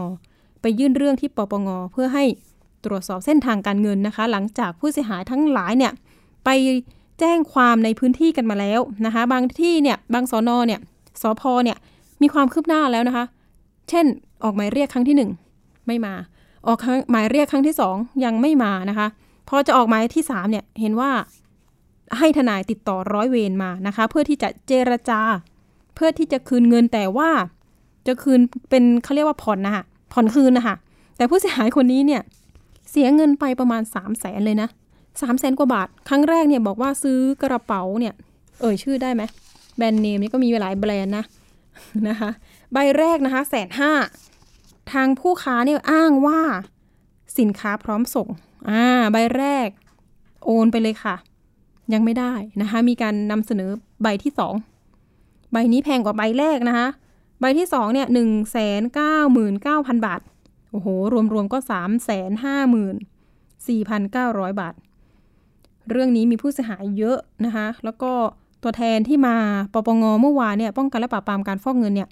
[0.63, 2.25] ไปยื่นเรื่องที่ปปง เพื่อให้
[2.85, 5.93] ตรวจสอบเส้นทางการเงินนะคะ หลังจากผู้เสียหายทั้งหลายเนี่ย
[6.45, 6.51] ไป
[7.21, 10.81] แจ้งความในพื้นที่กันมาแล้วนะคะ บางที่เนี่ยบางสอนอเนี่ย
[11.23, 11.77] สอพอเนี่ย
[12.23, 13.25] มีความคืบหน้าแล้วนะคะ
[13.89, 14.07] เช่น
[14.45, 16.15] ออกหมายเรียกครั้งที่ 1 ไม่มา
[16.67, 16.79] ออก
[17.11, 19.07] หมายเรียกครั้งที่ 2 ยังไม่มานะคะ
[19.49, 21.11] พอจะออกหมายที่3เนี่ยเห็นว่า
[22.19, 25.21] ให้ทนายติดต่อร้อยเวรมานะคะ เพื่อที่จะเจรจา
[25.95, 27.31] เพื่อที่จะคืนเงินแต่ว่า
[28.07, 28.41] จะคืน
[28.71, 30.77] เป็นเขาเรียกว่าผ่อนนะคะผ่อนคืนนะคะ
[31.17, 32.23] แต่ผู้เสียหายคนนี้เนี่ย
[32.91, 34.69] เสียเงินไปประมาณ 3 0 0แสนเลยนะ
[35.21, 38.15] สามแสนกว่าบาท ครั้งแรกเนี่ยบอกว่าซื้อกระเป๋าเนี่ย
[38.61, 39.23] เอ่ยชื่อได้ไหม
[39.77, 41.25] แบรนด์เนมนี่ก็มีหลายแบรนด์นะ
[42.09, 42.31] นะคะ
[42.73, 43.93] ใบแรกนะคะแสนห้า
[44.93, 46.41] ทางผู้ค้าเนี่ยอ้างว่า
[47.39, 48.29] สินค้าพร้อมส่ง
[48.69, 49.69] อ่าใบแรก
[50.45, 51.17] โอนไปเลยค่ะ
[51.93, 53.71] ยังไม่ได้นะคะ มีการนำเสนอ
[54.03, 54.55] ใบที่สอง
[55.53, 56.89] ใบนี้แพงกว่าใบแรกนะคะ
[57.41, 60.21] ใบที่สองเนี่ยหนึ่งแสนเก้าหมื่นเก้าพันบาท
[60.71, 60.89] โอ้โห
[61.33, 62.97] รวมๆก็สามแสนห้าหมื่น
[63.69, 64.75] สี่พันเก้าร้อยบาท
[65.91, 68.13] เรื่องนี้มีผู้เสียหายเยอะนะคะ แล้วก็
[68.63, 69.37] ตัวแทนที่มา
[69.73, 72.09] ปปงเมื่อวานเนี่ย ป้องกันและปราบปรามการฟอกเงินเนี่ย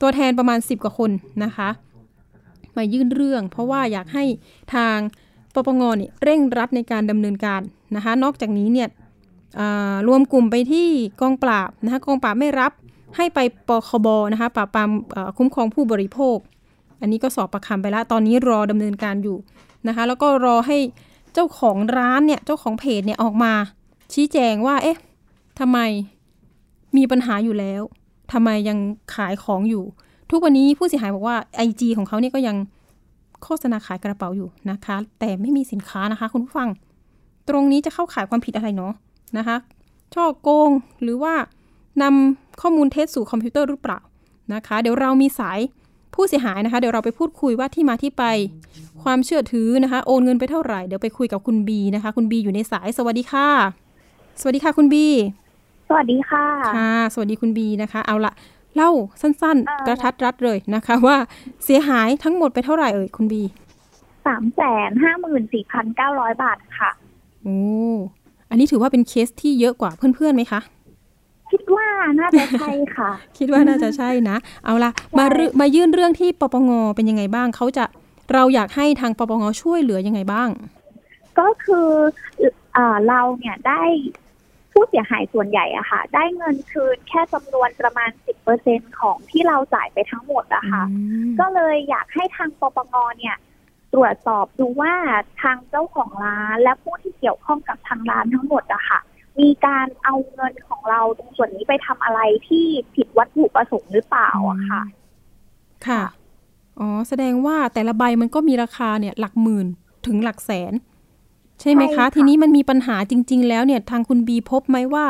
[0.00, 1.10] ตัวแทนประมาณ 10 กว่าคน
[1.44, 1.68] นะคะ
[2.76, 4.24] มายื่นเรื่อง เพราะว่าอยากให้
[4.74, 4.96] ทาง
[5.56, 7.60] ปปงเนี่ยเร่งรัดในการดำเนินการ
[7.96, 8.88] นะคะ นอกจากนี้เนี่ย
[10.08, 10.88] รวมกลุ่มไปที่
[11.20, 12.72] กองปราบนะคะกองปราบไม่รับ
[13.16, 13.38] ให้ไป
[13.68, 14.90] ปคบนะคะปราบปราม
[15.36, 16.36] คุ้มครองผู้บริโภค
[17.00, 19.36] อันนี้ก็สอบประคำไปแล้ว ตอนนี้รอดำเนินการอยู่
[19.88, 20.78] นะคะ แล้วก็รอให้
[21.34, 23.52] เจ้าของร้านเนี่ย เจ้าของเพจเนี่ยออกมา
[24.12, 24.98] ชี้แจงว่า เอ๊ะ
[25.58, 25.78] ทำไม
[26.96, 27.82] มีปัญหาอยู่แล้ว
[28.32, 28.78] ทำไมยัง
[29.14, 29.84] ขายของอยู่
[30.30, 31.36] ทุกวันนี้ผู้เสียหายบอกว่า
[31.66, 32.56] IG ของเขาเนี่ยก็ยัง
[33.46, 36.68] โฆษณาขายกระเป๋าอยู่นะคะ แต่ไม่มีสินค้านะคะ คุณผู้ฟัง
[37.48, 38.92] ตรงนี้จะเข้าขายความผิดอะไรเนาะ
[39.38, 39.56] นะคะ
[40.14, 40.70] ช่อโกง
[41.02, 41.34] หรือว่า
[42.02, 43.98] นำข้อมูลเท็จสู่คอมพิวเตอร์หรือเปล่า
[44.54, 45.58] นะคะ เดี๋ยวเรามีสาย
[46.14, 48.24] ผู้เสียหายนะคะ เดี๋ยวเราไปพูดคุยว่าที่มาที่ไป
[49.02, 53.48] ความเชื่อถือนะคะ โอนเงินไปเท่าไหร่ เดี๋ยวไปคุยกับคุณบีนะคะ คุณบีอยู่ในสาย สวัสดีค่ะ
[54.40, 55.06] สวัสดีค่ะคุณบี
[55.88, 58.32] สวัสดีค่ะ ค่ะ สวัสดีคุณบีนะคะ เอาละ
[58.76, 61.16] เล่าสั้นๆ กระทัดรัดเลยนะคะ ว่า
[61.64, 63.42] เสียหายทั้งหมดไปเท่าไหร่เอ่ยคุณบี
[64.26, 66.90] สามแสนห้าหมื่นสี่พันเก้าร้อยบาทค่ะ
[67.44, 67.58] โอ้
[68.50, 70.60] อันนี้ถือว่าเป็นเคสที่เยอะกว่าเพื่อนๆไหมคะ
[71.50, 71.86] คิดว่า
[72.20, 75.26] น่าจะใช่ค่ะ คิดว่าน่าจะใช่นะ เอาละมา
[75.60, 77.84] มายื่นเรื่องที่ปปงเป็นยังไงบ้างเขาจะ
[78.34, 80.48] เราอยากให้ทางปปงช่วยเหลือยังไงบ้าง
[81.38, 81.88] ก็คือ
[82.76, 83.82] อเราเนี่ยได้
[84.76, 90.84] ผู้เสียหายส่วนใหญ่อะค่ะ ได้เงินคืนแค่จำนวนประมาณสิบเปอร์เซ็นของที่เราจ่ายไปทั้งหมดอะค่ะ
[91.40, 93.36] ก็เลยอยากให้ทางปปงเนี่ย
[93.94, 94.94] ตรวจสอบดูว่า
[95.42, 99.00] ทางเจ้าของร้านและผู้ที่เกี่ยวข้องกับทางร้านทั้งหมดอะค่ะ
[99.40, 104.82] มีการเอาเงินของเราตรงส่วนนี้ไปทำอะไรที่ผิดวัตถุประสงค์หรือเปล่าอะค่ะ
[105.86, 106.02] ค่ะ
[106.78, 109.66] อ๋อ แสดงว่าแต่ละใบมันก็มีราคาเนี่ย หลักหมื่น
[110.06, 110.72] ถึงหลักแสน
[111.60, 115.06] ใช่ไหมคะ ทีนี้มันมีปัญหาจริง ๆ แล้วเนี่ยทางคุณบีพบไหมว่า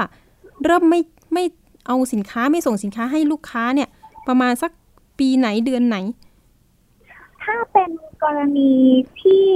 [0.64, 1.00] เริ่มไม่
[1.34, 1.44] ไม่
[1.86, 3.88] เอาสินค้าไม่ส่งสินค้าให้ลูกค้าเนี่ย
[4.28, 4.70] ประมาณสัก
[5.18, 5.96] ปีไหนเดือนไหน
[7.42, 7.90] ถ้าเป็น
[8.24, 8.72] กรณี
[9.20, 9.46] ที่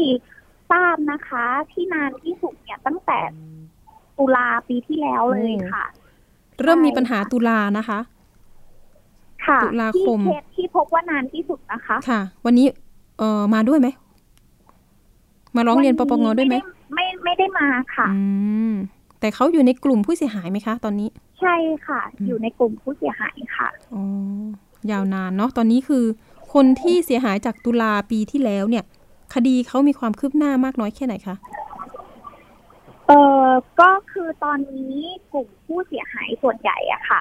[0.71, 3.19] ทราบนะคะ ที่นานที่สุดเนี่ยตั้งแต่
[4.19, 5.87] ตุลาปีที่แล้วเลยค่ะ
[6.63, 7.99] เริ่มมีปัญหาตุลานะคะ
[9.47, 10.19] ค่ะตุลาคม
[10.55, 12.67] ที่พบว่านานที่สุดนะคะ ค่ะ วันนี้
[13.19, 13.89] เออมาด้วยไหม
[15.57, 16.57] มาร้องเรียนปปงด้วยไหม
[16.93, 18.25] ไม่ไม่ได้มาค่ะ อื
[18.73, 18.75] ม
[19.21, 21.09] แต่เขาอยู่ในกลุ่มผู้เสียหายไหมคะ ตอนนี้
[21.41, 21.55] ใช่
[21.87, 24.03] ค่ะ อยู่ในกลุ่มผู้เสียหายค่ะอ๋อ
[24.91, 26.05] ยาวนานเนาะตอนนี้คือ
[26.55, 28.85] คนที่เสียหายจากตุลาปีที่แล้วเนี่ย
[29.35, 31.37] คดีเขามีความคืบหน้ามากน้อยแค่ไหนคะ
[33.07, 33.13] เอ
[33.47, 33.49] อ
[33.81, 34.99] ก็คือตอนนี้
[35.33, 37.21] กลุ่มผู้เสียหายส่วนใหญ่อะค่ะ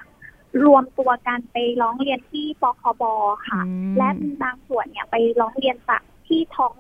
[0.65, 3.03] รวมตัวกันไปร้องเรียนที่ปคบ
[3.47, 3.61] ค่ะ
[3.97, 6.73] และมีบางส่วนเนี่ยไปร้องเรียนจากที่ท้อง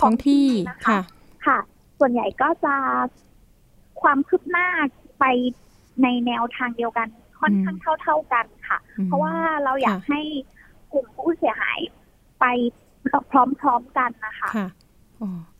[0.00, 0.46] ท้องที่
[0.86, 1.00] ค่ะ
[1.46, 1.58] ค่ะ
[2.00, 2.74] ส่วนใหญ่ก็จะ
[4.02, 4.66] ความคืบหน้า
[5.20, 5.24] ไป
[6.02, 7.08] ในแนวทางเดียวกัน
[7.40, 9.34] ค่อนข้างเท่าเท่ากันค่ะ เพราะว่า
[9.64, 10.20] เราอยากให้
[10.92, 11.80] กลุ่มผู้เสียหาย
[12.40, 12.44] ไป
[13.30, 14.66] พร้อมๆกันนะคะค่ะ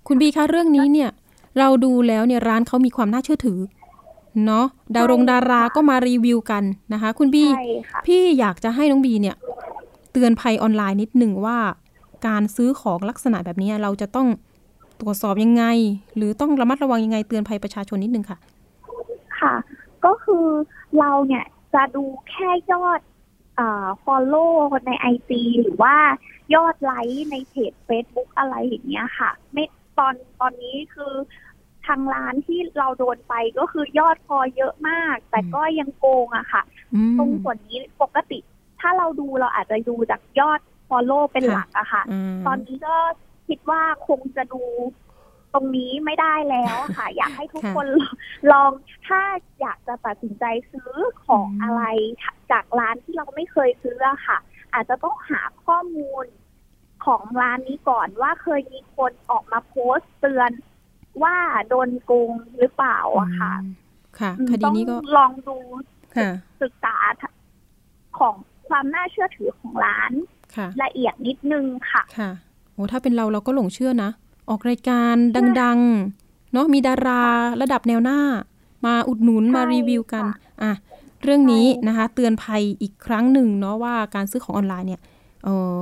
[0.06, 1.10] คุณบีคะเรื่องนี้เนี่ย
[1.58, 3.60] เราดูแล้วเนี่ยร้านเขามีความน่าเชื่อถือ
[4.46, 7.44] เนาะดารงดาราก็มารีวิวกันนะคะ คุณบี
[8.06, 9.36] พี่อยากจะให้น้องบีเนี่ย
[10.12, 11.58] เตือนภัยออนไลน์นิดหนึ่งว่า
[12.26, 14.28] การซื้อของลักษณะแบบนี้เราจะต้อง
[15.00, 15.64] ตรวจสอบยังไง
[16.16, 18.38] หรือต้องระมัดระวังยังไงเตือนภัยประชาชนนิดนึงค่ะ
[19.40, 19.54] ค่ะ
[20.04, 20.46] ก็คือ
[20.98, 21.44] เราเนี่ย
[21.74, 23.00] จะดูแค่ยอด
[23.58, 24.54] อ่า follow
[24.86, 25.96] ในไอจีหรือว่า
[26.54, 29.64] ยอดไลค์ในเพจ Facebook อะไรอย่างเงี้ยค่ะ ไม่
[29.98, 31.12] ตอนตอนนี้คือ
[31.86, 36.62] ทางร้านที่เราโดนไปก็คือยอดพอเยอะมาก แต่ก็ยังโกงอะค่ะ
[37.18, 38.38] ตรงส่วนนี้ปกติ
[38.80, 42.02] ถ้าเราดูเราอาจจะดูจากยอด follow เป็นหลักอะค่ะ
[42.46, 42.96] ตอนนี้ก็
[43.50, 44.62] คิดว่าคงจะดู
[45.54, 47.86] ตรงนี้ไม่ได้แล้วค่ะ อยากให้ทุกคน
[48.52, 48.70] ลอง
[49.06, 49.20] ถ้า
[49.60, 50.92] อยากจะตัดสินใจซื้อ
[51.26, 51.82] ของอะไร
[52.52, 54.38] จากร้านที่เราไม่เคยซื้อค่ะ
[54.74, 56.24] อาจจะต้องหาข้อมูล
[57.04, 60.50] ของร้านนี้ก่อนว่าเคยมีคนออกมาโพสต์เตือน
[61.22, 61.36] ว่า
[61.68, 63.52] โดนโกงหรือเปล่าอะค่ะ
[64.20, 65.56] ค่ะอืมคดีต้องนี้ก็ลองดู
[66.16, 66.30] ค่ะ
[66.62, 66.96] ศึกษา
[68.18, 68.34] ของ
[68.68, 70.12] ความน่าเชื่อถือของร้าน
[70.56, 74.10] ค่ะละเอียดนิดนึงค่ะค่ะโอ้ถ้าเป็นเราเราก็หลงเชื่อนะ
[74.48, 75.14] ออกรายการ
[75.60, 77.22] ดังๆ เนาะมีดารา
[77.62, 78.18] ระดับแนวหน้า
[78.86, 80.72] มาอุดหนุนใช่มารีวิวกันค่ะอะ
[81.24, 85.00] เรื่องนี้ใช่นะคะ เตือนภัยอีกครั้งหนึ่งเนาะว่าการซื้อของออนไลน์เนี่ย
[85.44, 85.74] เออ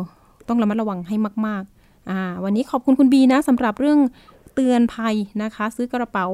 [0.48, 3.98] ต้องระมัดระวังให้มาก ๆ อ่า วันนี้ขอบคุณคุณบีนะสำหรับเรื่อง
[4.54, 6.26] เตือนภัยนะคะ ซื้อกระเป๋า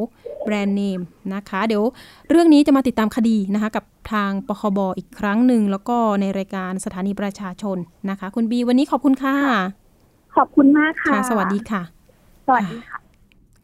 [0.45, 1.01] แบรนด์เนม
[1.35, 1.83] นะคะ เดี๋ยว
[2.31, 7.77] เรื่องนี้จะมาติดตามคดีนะคะ กับทางปคบอีกครั้งหนึ่ง แล้วก็ในรายการสถานีประชาชน
[8.11, 9.84] นะคะ คุณบีวันนี้ขอบคุณค่ะ
[10.37, 11.83] ขอบคุณมากค่ะค่ะ สวัสดีค่ะ
[12.47, 12.99] สวัสดีค่ะ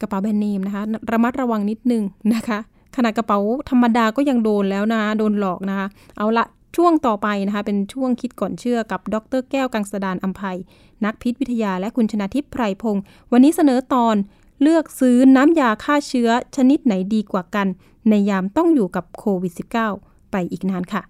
[0.00, 2.02] กระเป๋าแบรนด์เนมนะคะ ระมัดระวังนิดนึง
[2.34, 2.58] นะคะ
[2.96, 3.38] ขนาดกระเป๋า
[3.70, 6.44] ธรรมดาก็ยังโดนแล้วนะ โดนหลอกนะคะ เอาละ
[6.76, 10.58] ช่วงต่อไปนะคะ เป็นช่วงคิดก่อนเชื่อกับดรแก้วกังสดานอัมภัย
[11.04, 13.02] นักพิษวิทยาและคุณชนาทิพย์ไพรพงศ์
[13.32, 14.16] วันนี้เสนอตอน
[14.62, 17.66] เลือกซื้อน้ำยาฆ่าเชื้อชนิดไหนดีกว่ากัน
[18.08, 19.52] ในยามต้องอยู่กับโควิด
[19.92, 21.02] -19 ไปอีกนานค่ะ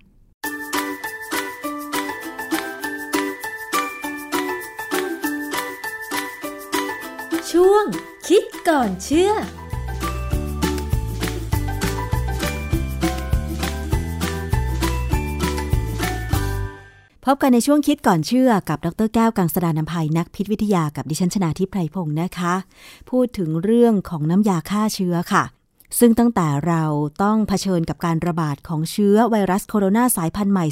[7.62, 7.86] ช่วง
[8.28, 9.32] คิดก่อนเชื่อ
[17.24, 22.54] พบกันในช่วงคิดก่อนเชื่อกับดรแก้วกังสดานนภัยนักพิษวิทยากับดิฉันชนาทิพไพรพงศ์นะคะ
[23.10, 25.44] พูดถึงเรื่องของน้ำยาฆ่าเชื้อค่ะ
[25.98, 26.84] ซึ่งตั้งแต่เรา
[27.22, 30.66] ต้องเผชิญกับการระบาดของเชื้อไวรัสโคโรนาสายพันธุ์ใหม่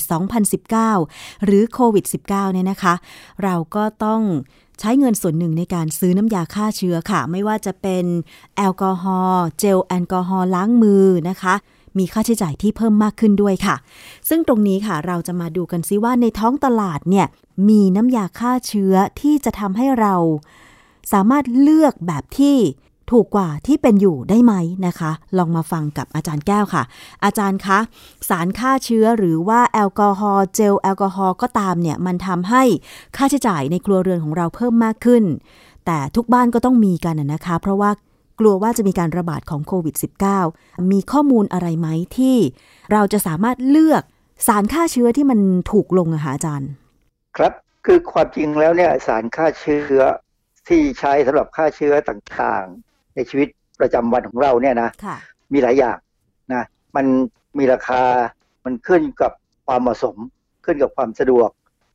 [0.89, 2.95] 2019 หรือโควิด -19 เนี่ยนะคะ
[3.43, 4.23] เราก็ต้อง
[4.81, 8.05] ใช้เงินส่วนหนึ่งในการซื้อน้ำยาฆ่าเชื้อค่ะ ไม่ว่าจะเป็น
[8.57, 11.55] แอลกอฮอล์เจลแอลกอฮอล์ล้างมือนะคะ
[11.99, 13.77] มีค่าใช้จ่ายที่เพิ่มมากขึ้นด้วยค่ะ
[14.29, 17.27] ซึ่งตรงนี้ค่ะเราจะมาดูกันซิว่าในท้องตลาดเนี่ย
[17.69, 20.15] มีน้ำยาฆ่าเชื้อที่จะทำให้เรา
[21.13, 22.57] สามารถเลือกแบบที่
[23.11, 24.55] ถูกกว่าที่เป็นอยู่ได้ไหม
[24.87, 26.83] นะคะ ลองมาฟังกับอาจารย์แก้วค่ะ
[27.25, 27.79] อาจารย์คะ
[28.29, 32.63] สารฆ่าเชื้อหรือว่าแอลกอฮอล์เจลแอลกอฮอล์ก็ตามเนี่ยมันทำให้
[33.17, 35.25] ค่าใช้จ่ายในครัวเรือนของเราเพิ่มมากขึ้น
[35.87, 37.91] แต่ทุกบ้านก็ต้องมีกันนะคะ เพราะว่า
[38.39, 39.95] กลัวว่าจะมีการระบาดของโควิด
[40.43, 42.37] -19 มีข้อมูลอะไรไหมที่
[42.93, 44.03] เราจะสามารถเลือก
[44.47, 45.41] สารฆ่าเชื้อที่มัน
[45.73, 46.71] ถูกลงอะคะอาจารย์
[47.37, 47.53] ครับ
[47.87, 49.99] คือความจริงแล้วเนี่ยสารฆ่าเชื้อ
[50.69, 52.67] ที่ใช้สำหรับฆ่าเชื้อต่าง
[53.19, 53.49] ในชีวิต
[53.81, 55.17] ประจำวันของเราเนี่ยนะค่ะ
[55.53, 55.99] มีหลายอย่าง
[56.53, 56.63] นะ
[56.97, 57.07] มัน
[57.59, 58.03] มีราคา
[58.65, 59.33] มันขึ้นกับ
[59.67, 60.17] ความเหมาะสม
[60.65, 61.49] ขึ้นกับความสะดวก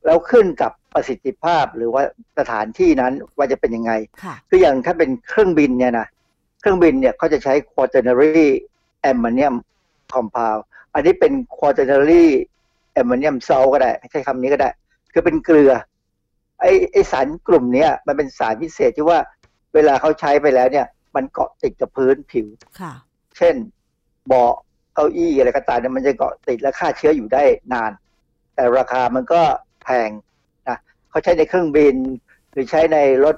[0.04, 2.02] แล้วขึ้นกับประสิทธิภาพหรือว่า
[2.38, 3.92] สถานที่นั้นว่าจะเป็นยังไง
[4.24, 6.06] ค่ะคืออย่างถ้าเป็นเครื่องบินเนี่ยนะ
[6.60, 8.46] เครื่องบินเนี่ยเขาจะใช้ quaternary
[9.10, 9.54] ammonium
[10.12, 10.60] compound
[10.94, 12.24] อันนี้เป็น quaternary
[13.00, 14.70] ammonium salt ก็ได้ ใช้คำนี้ก็ได้
[15.12, 15.72] คือเป็นเกลือ
[16.60, 19.18] ไอไอสารกลุ่มเนี้ยมันเป็นสารพิเศษที่ว่า
[19.74, 20.86] เวลาเขาใช้ไปแล้วเนี่ย
[21.16, 22.46] มันเกาะติดกับพื้นผิว
[22.80, 22.92] ค่ะ
[23.36, 23.54] เช่น
[24.28, 24.52] เบาะ
[24.94, 27.42] เก้าอี้อะไรก็ตามเนี่ยมันจะเกาะติดและฆ่าเชื้ออยู่ได้
[27.72, 27.92] นาน
[28.54, 29.42] แต่ราคามันก็
[29.84, 30.10] แพง
[30.68, 30.78] นะ
[31.10, 31.96] เขาใช้ในเครื่องบิน
[32.52, 33.36] หรือใช้ในรถ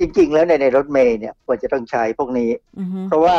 [0.00, 3.36] จริง ๆ แล้วในยในรถเมล์เนี่ยควรจะต้องใช้พวกนี้อือฮึเพราะว่า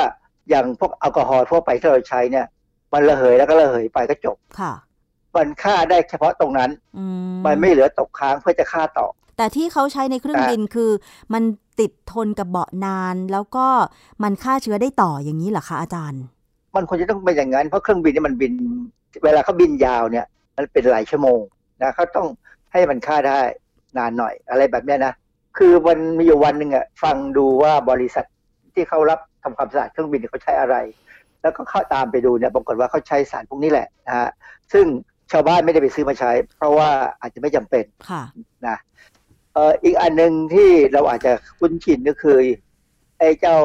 [0.49, 2.45] อย่างพวกแอลกอฮอล์ทั่วไปที่เราใช้เนี่ย
[2.93, 4.73] มันระเหยแล้วก็ระเหยไปก็จบค่ะ
[5.35, 7.05] มันฆ่าได้เฉพาะตรงนั้นอื
[7.45, 9.07] มันไม่เหลือตกค้างเพื่อจะฆ่าต่อ
[9.37, 10.91] แต่ที่เขาใช้ในเครื่องอะบินคือ
[11.33, 11.43] มัน
[11.79, 13.67] ติดทนกับเบาะนาน แล้วก็
[14.23, 16.23] มันฆ่าเชื้อได้ต่ออย่างนี้เหรอคะอาจารย์
[16.75, 18.53] มันควรจะต้องเป็นอย่างนั้นเพราะเครื่องบินเนี่ยมันบิน
[19.23, 20.25] เวลาเขาบินยาวเนี่ย
[20.57, 21.39] มันเป็นหลายชั่วโมง
[21.81, 22.27] นะเขาต้อง
[22.71, 23.39] ให้มันฆ่าได้
[23.97, 25.13] นานหน่อย อะไรแบบเนี้ยนะ
[25.57, 28.25] คือวันมีอยู่วันหนึ่งอะฟังดูว่าบริษัท
[28.73, 30.75] ที่เขารับทำความสะอาดเครื่องบินเนี่ยเขาใช้อะไร
[31.41, 34.29] แล้วก็เข้าตามไปดูเนี่ยปรากฏว่าเขาใช้สารพวกนี้แหละนะฮะ
[34.73, 34.85] ซึ่ง
[35.31, 36.89] ชาวบ้านไม่ได้ไปซื้อมาใช้ เพราะว่า
[37.21, 38.23] อาจจะไม่จำเป็นค่ะ
[38.67, 38.77] นะ
[39.53, 42.37] เอ่ออีกอันหนึ่งที่เราอาจจะคุ้นชินก็คือ
[43.19, 43.57] ไอ้เจ้า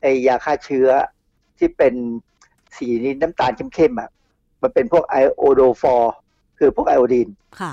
[0.00, 0.88] ไอ้ยาฆ่าเชื้อ
[1.58, 1.94] ที่เป็น
[2.76, 4.10] สีนี้น้ำตาลเข้มๆอะ
[4.62, 6.14] มันเป็นพวกไอโอโดฟอร์
[6.58, 7.28] คือพวกไอโอดีน
[7.60, 7.72] ค่ะ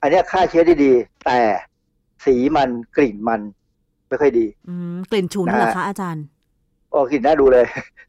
[0.00, 0.92] อันเนี้ยฆ่าเชื้อได้ดี
[1.24, 1.38] แต่
[2.24, 3.40] สีมันกลิ่นมัน
[4.08, 6.24] ไม่ค่อยดีอืมกลิ่นฉุนเหรอคะอาจารย์
[6.90, 7.66] โอ้กลิ่นน่าดูเลย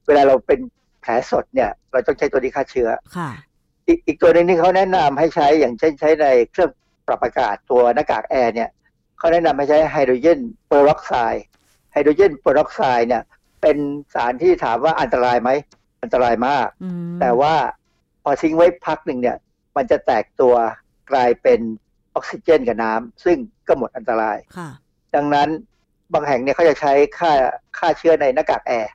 [0.08, 0.60] เวลาเราเป็น
[1.02, 3.30] แผลสดเนี่ย เราต้องใช้ตัวนี้ฆ่าเชื้อค่ะ
[3.88, 6.72] อีกอีกตัวหนึ่งที่เขาแนะนำให้ใช้อย่างเช่นใช้ในเครื่อง
[7.08, 8.70] ปรับอากาศตัวหน้ากากแอร์เนี่ย
[9.18, 11.45] เขาแนะนำให้ใช้ไฮโดรเจนเปอร์ออกไซด์
[11.91, 13.24] ไฮโดรเจนเปอร์ออกไซด์เนี่ย
[13.61, 13.78] เป็น
[14.13, 15.49] สารที่ถามว่าอันตรายไหม
[16.03, 17.53] อันตรายมากอืมแต่ว่า
[18.24, 19.38] พอทิ้งไว้พักหนึ่งเนี่ย
[19.76, 20.55] มันจะแตกตัว
[21.11, 21.59] กลายเป็น
[22.16, 23.38] ออกซิเจนกับน้ำซึ่ง
[23.68, 24.70] ก็หมดอันตรายค่ะ
[25.16, 25.49] ดังนั้น
[26.13, 27.32] บางแห่งเนี่ยเขาจะใช้ฆ่า
[27.78, 28.91] ฆ่าเชื้อในหน้ากากแอร์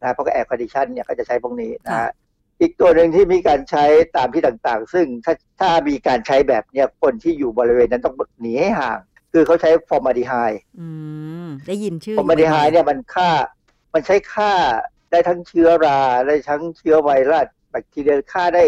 [0.00, 2.12] นะเพราะ air condition เนี่ยเขาจะใช้พวกนี้นะค่ะฮะ
[2.60, 3.84] อีกตัวหนึ่งที่มีการใช้
[4.16, 8.98] ตามที่ต่างๆ ซึ่งถ้าถ้ามีการใช้แบบเนี้ยคนที่อยู่บริเวณนั้นต้องหนีให้ห่าง
[9.32, 10.88] คือเขาใช้ฟอร์มาลดีไฮด์อื
[11.46, 13.30] มได้ยินชื่อฟอร์มาลดีไฮด์เนี่ยมันฆ่า
[13.94, 14.52] มันใช้ฆ่า
[15.10, 18.64] ได้ทั้งเชื้อรา ได้ทั้งเชื้อไวรัสแบคทีเรียฆ่าได้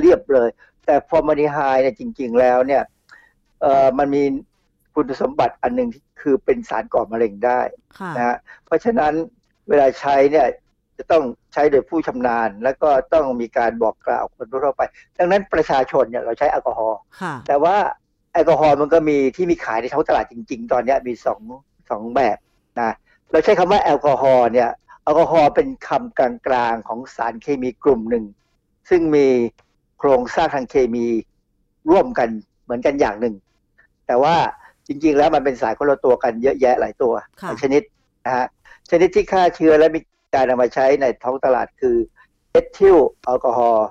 [0.00, 0.48] เรียบเลย
[0.84, 2.82] แต่ฟอร์มาลดีไฮด์เนี่ยจริง ๆ แล้วเนี่ย
[3.60, 4.22] เอ่อมันมี
[4.94, 5.88] คุณสมบัติอันหนึ่ง
[6.20, 7.60] คือเป็นสารก่อมะเร็งได้
[7.98, 9.12] ค่ะนะฮะเพราะฉะนั้น
[9.68, 10.46] เวลาใช้เนี่ย
[10.98, 14.82] จะต้องใช้โดยผู้ชำนาญ แล้วก็ต้องมีการบอกกล่าวคนทั่วๆไป
[15.18, 17.76] ดังนั้นประชาชนเนี่ยเราใช้แอลกอฮอล์ค่ะแต่ว่า
[18.32, 21.40] แอลกอฮอล์มันก็มีที่มีขายในท้องตลาดจริง ๆ ตอนเนี้ยมีสอง
[21.90, 22.36] สองแบบ
[22.80, 22.90] นะ
[23.30, 24.70] เราใช้คำว่าแอลกอฮอล์เนี่ย
[25.02, 28.24] แอลกอฮอล์เป็นคำกลางๆของสารเคมีกลุ่มหนึ่ง
[28.90, 29.26] ซึ่งมี
[29.98, 31.06] โครงสร้างทางเคมี
[31.90, 32.28] ร่วมกัน
[32.62, 33.34] เหมือนกันอย่างหนึ่ง
[34.06, 34.34] แต่ว่า
[34.86, 37.82] จริง ๆ แล้วมันเป็นสารคนละตัวกันเยอะแยะหลายตัวค่ะหลายชนิด
[38.24, 38.46] นะฮะ
[38.90, 40.00] ชนิดที่ฆ่าเชื้อและมี
[40.34, 41.96] การนำมาใช้ในท้องตลาดคือ
[42.50, 43.88] เอทิลแอลกอฮอล์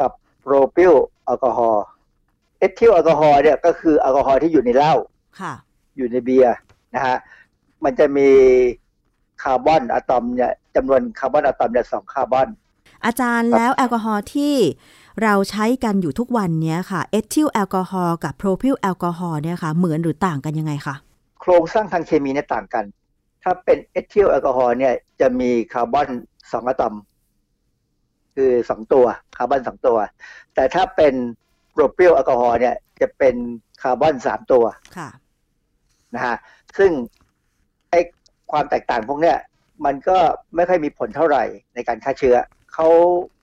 [0.00, 0.10] กับ
[0.40, 1.84] โปรพิลแอลกอฮอล์
[2.62, 4.94] เอทิลแอลกอฮอล์เนี่ยก็คือแอลกอฮอล์ที่อยู่ในเหล้า
[5.40, 5.52] ค่ะ
[5.96, 6.56] อยู่ในเบียร์
[6.94, 7.16] นะฮะ
[7.84, 8.28] มันจะมี
[9.42, 12.48] คาร์บอนอะตอมเนี่ยจำนวนคาร์บอนอะตอมเนี่ยสองคาร์บอน
[13.04, 14.54] อาจารย์แล้วแอลกอฮอล์ที่
[15.22, 20.94] เราใช้กันอยู่ทุกวันเนี้ยค่ะเอทิลแอลกอฮอล์กับโพรพิลแอลกอฮอล์เนี่ยค่ะเหมือนหรือต่างกันยังไงคะ
[21.40, 22.84] โครงสร้างทางเคมีเนี่ยต่างกัน
[23.42, 26.08] ถ้าเป็นเอทิลแอลกอฮอล์เนี่ยจะมีคาร์บอน
[26.52, 26.94] สองอะตอม
[28.34, 29.06] คือสองตัว
[29.36, 29.98] คาร์บอนสองตัว
[30.54, 31.14] แต่ถ้าเป็น
[31.72, 33.34] โปรพิลแอลกอฮอล์เนี่ยจะเป็น
[33.82, 34.64] คาร์บอนสามตัว
[34.96, 35.08] ค่ะ
[36.14, 36.36] นะฮะ
[36.78, 36.90] ซึ่ง
[37.90, 38.00] ไอ้
[38.50, 39.38] ความแตกต่างพวกเนี้ย
[39.84, 40.18] มันก็
[40.54, 41.44] ไม่ค่อยมีผลเท่าไหร่
[41.74, 42.36] ในการฆ่าเชื้อ
[42.72, 42.88] เขา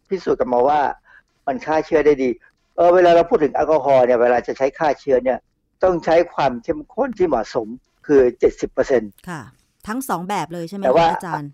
[0.10, 0.82] พิสูจน์กันมาว่า
[1.48, 2.30] มันฆ่าเชื้อได้ดี
[2.76, 5.40] เออเวลาเราพูดถึงแอลกอฮอล์เนี่ยเวลาจะใช้ฆ่าเชื้อเนี่ย
[5.84, 7.68] ต้องใช้ความเข้มข้นที่เหมาะสม
[8.08, 9.42] คือเจ็ดสิบเปอร์เซ็นต์ค่ะ
[9.88, 11.52] ทั้งสองแบบเลยใช่ไหมแต่ว่าคะอาจารย์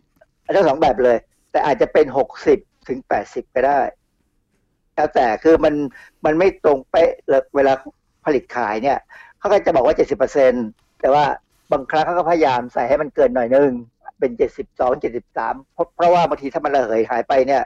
[0.55, 1.17] ทั้งสองแบบเลย
[1.51, 3.79] แต่อาจจะเป็นหกสิบถึงแปดสิบก็ได้
[4.95, 5.73] แล้วแต่คือมัน
[6.25, 7.73] มันไม่ตรงเป๊ะเลยเวลา
[8.25, 8.97] ผลิตขายเนี่ย
[9.39, 10.53] เขาก็จะบอกว่าเจ็ดสิบเปอร์เซ็น
[11.01, 11.25] แต่ว่า
[11.71, 13.71] บางครั้งเขาก็พยายามใส่ให้มันเกินหน่อยนึง
[14.19, 17.63] เป็นเจ็ดสิบสองเจ็ดสิบสามเพราะเพราะว่าบางทีถ้ามันระเหยหายไปเนี่ย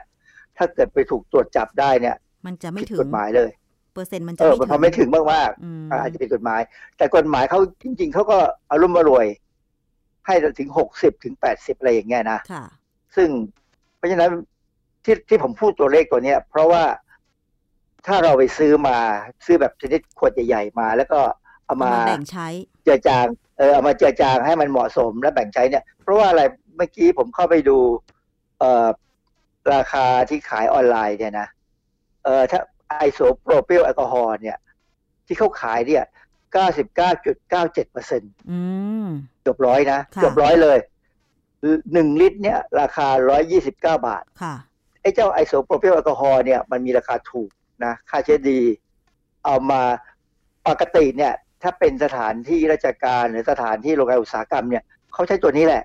[0.56, 2.16] ถ้าเกิดไปถูกตรวจจับได้เนี่ย
[2.46, 3.50] มันจะไม่ผิดถึกงฎหมายเลย
[3.94, 6.60] เปอร์เซ็นต์มันจะเออไม่มันพอไม่ถึงมากอืมๆอ่าอาจจะผิดกฎหมาย
[6.96, 8.38] แต่กฎหมายเขาจริง ๆเขาก็
[8.70, 9.26] อารมณ์อรวย
[10.26, 12.64] ให้ถึงหกสิบถึงแปดสิบอะไรอย่างเงี้ยนะค่ะ
[13.16, 13.28] ซึ่ง
[13.96, 14.30] เพราะฉะนั้น
[15.04, 16.82] ที่ที่ผมพูดตัวเลขตัวเนี้ย เพราะว่า
[18.06, 18.98] ถ้าเราไปซื้อมา
[19.46, 21.20] ซื้อแบบชนิดขวดใหญ่ๆมา แล้วก็
[21.66, 22.48] เอามามาแบ่งใช้
[22.84, 23.26] เจือจาง
[23.58, 26.42] เออเอามาเจือจางให้มันเหมาะสมและแบ่งใช้เนี่ย เพราะว่าอะไร
[26.76, 27.78] เมื่อกี้ผมเข้าไปดู
[28.58, 28.88] เอ่อ
[29.74, 31.48] ราคาที่ขายออนไลน์เนี่ยนะ
[32.24, 34.56] เออถ้าไอโซโปรพิลแอลกอฮอล์เนี่ย
[35.26, 36.04] ที่เขาขายเนี่ย
[36.52, 38.60] เก้าสิบเก้าจุดเก้าเจ็ดเปอร์เซ็นต์อื
[39.04, 39.08] ม
[39.42, 40.78] เกือบร้อยนะค่ะเกือบร้อยเลย
[41.92, 44.54] หนึ่งลิตรเนี่ย ราคาร้อยยี่สิบเก้าบาทค่ะ
[45.02, 47.50] ไอ้เจ้าไอโซโปรพิลแอลกอฮอล์เนี่ยมันมีราคาถูก
[47.84, 48.60] นะฆ่าเชื้อดี
[49.44, 49.82] เอามา
[50.68, 55.84] ปกติเนี่ย ถ้าเป็นสถานที่ราชการหรือสถานที่โรงงานอุตสาหกรรมเนี่ยเขาใช้ตัวนี้แหละ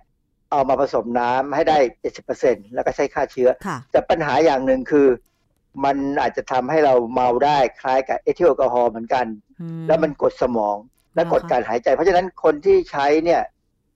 [0.52, 1.78] เอามาผสมน้ำให้ได้
[2.26, 5.08] 70%แล้วก็ใช้ฆ่าเชื้อค่ะแต่ปัญหาอย่างหนึ่งคือ
[5.86, 9.26] มันอาจจะทำให้เราเมาได้คล้ายกับเอทิลแอลกอฮอล์เหมือนกัน
[9.62, 10.78] อืมแล้วมันกดสมอง
[11.16, 13.42] และอ่าฮะกดการหายใจ เพราะฉะนั้นคนที่ใช้เนี่ย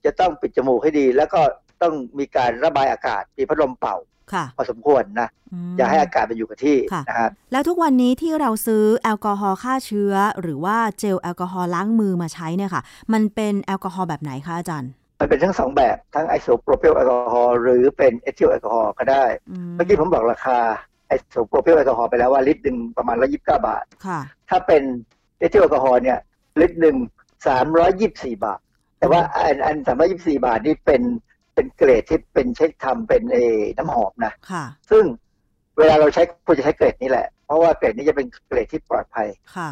[0.06, 1.42] จะต้องปิดจมูกให้ดี แล้วก็
[1.82, 4.19] ต้องมีการระบายอากาศมีพัดลมเป่าค่ะ
[4.58, 20.58] พอสมควรนะอย่าให้อากาศมันอยู่กับที่ค่ะนะครับแล้วทุกวันนี้ที่เราซื้อแอลกอฮอล์ฆ่าเชื้อ หรือว่าเจลแอลกอฮอล์ล้างมือมาใช้เนี่ยค่ะ มันเป็นแอลกอฮอล์แบบไหนคะอาจารย์มันเป็นทั้งสองแบบทั้งไอโซโปรพิลแอลกอฮอล์หรือเป็นเอทิลแอลกอฮอล์ก็ได้อืมเมื่อกี้ผมบอกราคา
[21.08, 24.20] ไอโซโปรพิลแอลกอฮอล์ไปแล้วว่าลิตรหนึ่งประมาณ129บาทค่ะ
[24.50, 24.84] ถ้าเป็น
[25.40, 26.18] เอทิลแอลกอฮอล์เนี่ย
[26.60, 26.98] ลิตรหนึ่ง
[27.70, 28.60] 324บาท
[29.00, 29.78] แต่ว่าอันอัน
[30.10, 31.02] 324บาทนี่เป็น
[31.60, 35.04] เป็นเกรดที่เป็นเช็คทำเป็นเออน้ำหอมนะค่ะ ซึ่ง
[35.78, 39.70] เวลาเราใช้ควรจะใช้เกรดนี้แหละ เพราะว่าเกรดนี้จะเป็นเกรดที่ปลอดภัยค่ะ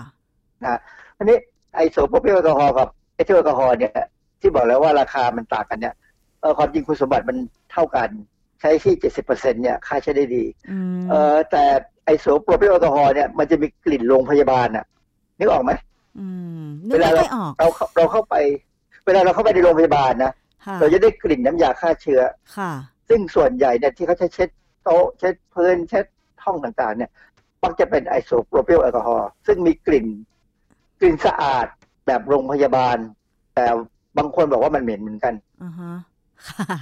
[0.64, 0.80] นะ
[1.18, 1.38] อันนี้
[1.76, 3.94] ไอโซโปรพิลแอลกอฮอล์กับเอทิลแอลกอฮอล์เนี่ย
[4.42, 5.96] ที่บอกแล้วว่าราคามันต่างกันเนี่ย
[6.42, 7.38] เออความจริงคุณสมบัติมัน
[7.72, 8.10] เท่ากัน
[8.62, 11.64] ใช้ที่70%เนี่ยฆ่าเชื้อได้ดีอืมเออแต่
[12.06, 14.86] ไอโซโปรพิลแอลกอฮอล์เนี่ยมันจะมีกลิ่นโรงพยาบาลน่ะ
[15.40, 15.72] นึกออกไหม
[16.20, 16.28] อื
[16.62, 18.36] มนึกไม่ค่อยออกเราเข้าเราเข้าไป
[19.06, 20.36] เวลาเราเข้าไปในโรงพยาบาลนะค่ะ
[20.80, 22.22] เราจะได้กลิ่นน้ำยาฆ่าเชื้อ
[22.58, 22.72] ค่ะ
[23.10, 24.50] ซึ่งส่วนใหญ่เนี่ยที่เขาใช้เช็ด
[24.84, 26.06] โต๊ะเช็ดพื้นเช็ด
[26.44, 27.12] ห้องต่างๆ เนี่ย
[27.64, 30.06] มักจะเป็นไอโซโปรพิลแอลกอฮอล์ซึ่งมีกลิ่น
[31.00, 31.68] กลิ่นสะอาด
[32.06, 32.98] แบบโรงพยาบาล
[33.56, 33.66] แต่
[34.18, 35.94] บางคนบอกว่ามันเหม็นเหมือนกันอือฮะ
[36.50, 36.78] ค่ะ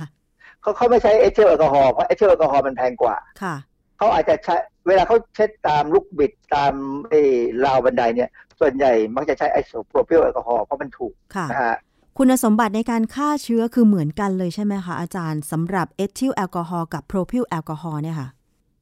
[0.61, 3.55] เขาเขาไม่ใช้เอทิลแอลกอฮอล์เพราะเอทิลแอลกอฮอล์มันแพงกว่าค่ะ
[3.97, 4.55] เขาอาจจะใช้
[4.87, 6.73] เวลาเขาเช็ดตามลูกบิดตาม
[7.09, 7.21] ไอ้
[7.65, 8.29] ราวบันไดเนี่ย
[8.59, 11.75] ส่วนใหญ่มักจะใช้ไอโซโปรพิลแอลกอฮอล์เพราะมันถูกค่ะนะฮะ
[12.17, 18.29] คุณสมบัติในการฆ่าเชื้อคือเหมือนกันเลยใช่ไหมคะอาจารย์สำหรับเอทิลแอลกอฮอล์กับโพรพิลแอลกอฮอล์เนี่ยค่ะ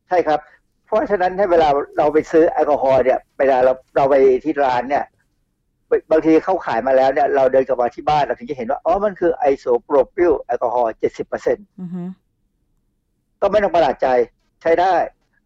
[0.10, 0.40] ใช่ครับ
[0.86, 1.68] เพราะฉะนั้นให้เวลา
[1.98, 5.04] เราไปซื้อแอลกอฮอล์เนี่ยเวลาเราเราไปที่ร้านเนี่ย
[5.90, 12.10] บางบางทีเขาขายมาแล้วเนี่ยเราเดินกลับมาที่บ้านเราถึงจะเห็นว่าอ๋อมันคือไอโซโปรพิลแอลกอฮอล์เจ็ดสิบเปอร์เซ็นต์อือฮึ
[13.42, 14.08] ก็ไม่ต้องประหลาดใจ
[14.62, 14.94] ใช้ได้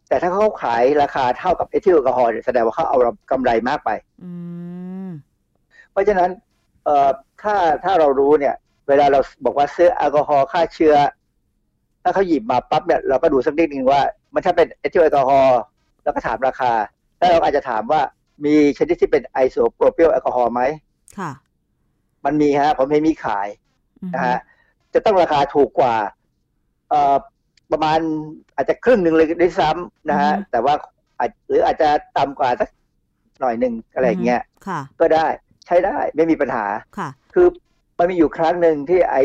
[0.08, 2.98] แต่ถ้าเขาขายราคาเท่ากับเอทิลแอลกอฮอล์แสดงว่าเขาเอา
[3.32, 3.90] กำไรมากไป
[5.92, 6.30] เพราะฉะนั้น
[6.86, 7.10] เอ่อ
[7.44, 8.56] ถ้าถ้าเรารู้เนี่ย
[8.88, 10.96] เวลาเราบอกว่าซื้อแอลกอฮอล์ฆ่าเชื้อ
[12.04, 14.02] ถ้าเขาหยิบมาปั๊บเนี่ยเราก็ดูสักนิดนึงว่า
[14.34, 15.60] มันถ้าเป็นเอทิลแอลกอฮอล์
[16.04, 16.72] แล้วก็ถามราคา
[17.18, 18.02] แล้วเราอาจจะถามว่า
[18.46, 20.62] มีชนิดที่เป็นไอโซโปรพิลแอลกอฮอล์ไหม
[21.18, 21.32] ค่ะ
[22.26, 23.48] มันมีฮะ ผมเห็นมีขาย
[24.16, 24.38] นะฮะ
[24.94, 25.96] จะต้องราคาถูกกว่า
[26.90, 27.16] เอ่อ
[27.72, 28.00] ประมาณ
[28.56, 30.74] อาจจะครึ่งหนึ่งเลยด้วยซ้ำนะฮะแต่ว่า
[31.48, 32.70] หรืออาจจะต่ำกว่าสัก
[33.40, 34.42] หน่อยหนึ่งอะไรเงี้ย
[35.00, 35.26] ก็ได้
[35.66, 36.66] ใช้ได้ไม่มีปัญหา
[36.98, 37.50] ค่ะ คือ
[38.00, 39.16] มันมีอยู่ครั้งหนึ่งที่ไอ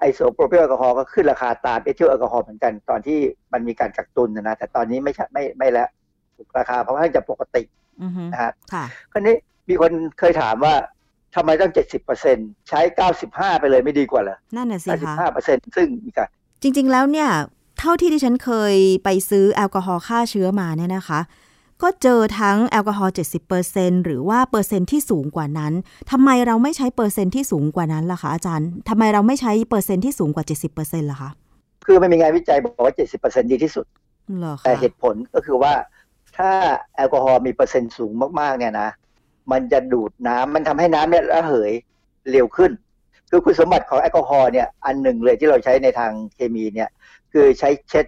[0.00, 3.18] ไอโซโปรพิลแอลกอฮอล์ก็ขึ้นราคาตามเอทิลแอลกอฮอล์เหมือนกันตอนที่
[3.52, 5.88] มันมีการกักตุนนะแต่ตอนนี้ไม่ใช่ไม่ไม่แล้ว
[6.58, 7.62] ราคาเพราะว่าจะปกติ
[8.32, 8.52] นะฮะ
[9.12, 9.36] คราวนี้
[9.68, 10.74] มีคนเคยถามว่า
[11.34, 12.36] ทำไมต้องเจ็ดสิบเปอร์เซ็นต์
[12.68, 16.28] ใช้เก้าสิบห้าไปเลยไม่ดีกว่าเหรอนั่นน่ะสิคะเก้าสิบห้าเปอร์เซ็นต์ซึ่งมีการ
[16.62, 17.30] จริง ๆ แล้วเนี่ย
[17.78, 18.74] เท่าที่ดิฉันเคย
[19.04, 21.20] ไปซื้อแอลกอฮอล์ฆ่าเชื้อมาเนี่ยนะคะ
[21.82, 25.72] ก็เจอทั้งแอลกอฮอล์เจ็ดสิบเปอร์เซ็นต์หรือว่าเปอร์เซ็นต์ที่สูงกว่านั้น
[26.10, 31.30] ทำไมเราไม่ใช้เปอร์เซ็นต์ที่สูงกว่านั้นล่ะคะอาจารย์ทำไมเราไม่ใช้เปอร์เซ็นต์ที่สูงกว่าเจ็ดสิบเปอร์เซ็นต์ล่ะคะ
[31.86, 33.86] คือมันมีงานวิจัยบอกว่าเจ็ดสิบเปอร์เซ็นต์ดีที่สุด
[34.64, 35.72] แต่เหตุผลก็คือว่า
[36.36, 36.50] ถ้า
[36.96, 38.88] แอลกอฮอล์มีเปอร์เซ็นต์สูงมากๆเนี่ยนะ
[39.52, 41.72] มันจะดูดน้ำมันทำให้น้ำเนี่ยระเหย
[42.30, 42.70] เร็วขึ้น
[43.30, 46.88] คือคุณสมบัติของแอลกอฮอล์เนี่ยอันหนึ่งเลยที่เราใช้ในทางเคมีเนี่ย
[47.32, 48.06] คือใช้เช็ด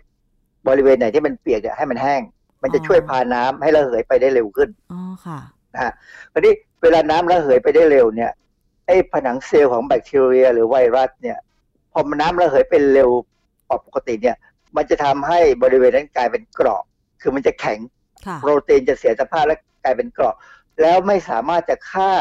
[0.68, 2.20] บริเวณไหนที่มันเปียกเนี่ยให้มันแห้ง
[2.62, 5.38] มันจะช่วยพาน้ำให้ระเหยไปได้เร็วขึ้นอ๋อค่ะ
[5.74, 5.92] นะฮะ
[6.32, 6.52] คราวนี้
[6.82, 8.30] เวลาน้ำระเหยไปได้เร็วเนี่ย
[8.86, 11.38] ไอ้ผนังเซลล์ของแบคทีเรีย หรือไวรัสเนี่ย
[11.92, 13.10] พอมันน้ำระเหยเป็นเร็ว
[13.86, 14.36] ปกติเนี่ย
[14.76, 16.84] มันจะทำให้บริเวณนั้นกลายเป็นกรอบ
[17.20, 17.78] คือมันจะแข็ง
[18.40, 20.34] โปรตีนจะเสียสภาพและกลายเป็นเกราะ
[20.80, 22.12] แล้วไม่สามารถจะฆ่า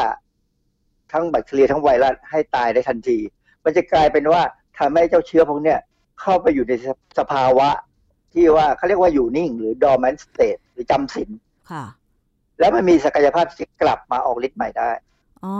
[1.12, 3.18] ทั้งแบคทีเรียทั้งไวรัสให้ตายได้ทันที
[3.64, 4.42] มันจะกลายเป็นว่า
[4.78, 5.74] ทำให้เจ้าเชื้อพวกนี้
[6.20, 6.72] เข้าไปอยู่ใน
[7.18, 7.68] สภาวะ
[8.32, 11.30] ที่ว่าเขาเรียกว่าอยู่นิ่ง หรือ dormant state หรือจำศีล
[12.60, 14.90] แล้วมันมีศักยภาพที่จะกลับมาออกฤทธิ์ใหม่ได้
[15.44, 15.56] อ๋อ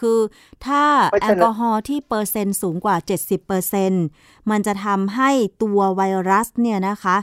[0.00, 0.18] คือ
[0.66, 0.82] ถ้า
[1.22, 3.92] แอลกอฮอล์ที่เปอร์เซ็นต์สูงกว่า 70เปอร์เซ็น
[4.50, 5.30] มันจะทำให้
[5.62, 7.16] ตัวไวรัสเนี่ยนะคะ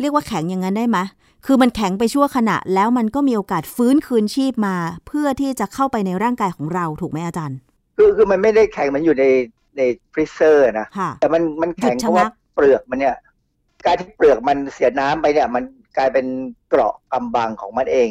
[0.00, 0.98] เรียกว่าแข็งอย่างนั้นได้ไหม
[1.46, 4.76] คือมันแข็งไปชั่วขณะ แล้วมันก็มีโอกาสฟื้นคืนชีพมา
[5.06, 7.58] เพื่อที่จะเข้าไปในร่างกายของเราถูกไหมอาจารย์
[7.96, 9.24] คือคือมันไม่ได้แข็งมันอยู่ใน
[9.76, 9.82] ใน
[10.12, 10.86] ฟรีเซอร์นะ
[11.20, 13.16] แต่มันมันแข็งเพราะว่าเปลือกมันเนี่ย
[13.86, 15.62] การที่เปลือกมันเสียน้ำไปเนี่ย มัน
[15.96, 16.26] กลายเป็น
[16.68, 18.10] เกราะกำบังของมันเอง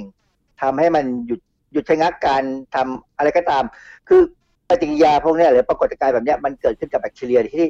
[0.61, 1.39] ทำให้มันหยุด
[1.73, 2.43] หยุดชะงักการ
[2.75, 3.63] ทำอะไรก็ตาม
[4.07, 4.21] คือ
[4.69, 7.65] ปฏิกิริยาพวกนี้หรือปรากฏการณ์แบบนี้มันเกิดขึ้นกับแบคทีเรียที่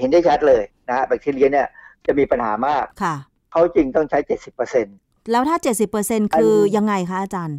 [0.00, 1.66] เห็นได้ชัดเลยนะฮะแบคทีเรียเนี่ย
[2.06, 3.14] จะมีปัญหามากค่ะ
[3.50, 4.86] เขาจึงต้องใช้เจ็ดสิบเปอร์เซ็น
[5.30, 7.58] แล้วถ้าเจ็ดสิบเปอร์เซ็นคือยังไงคะอาจารย์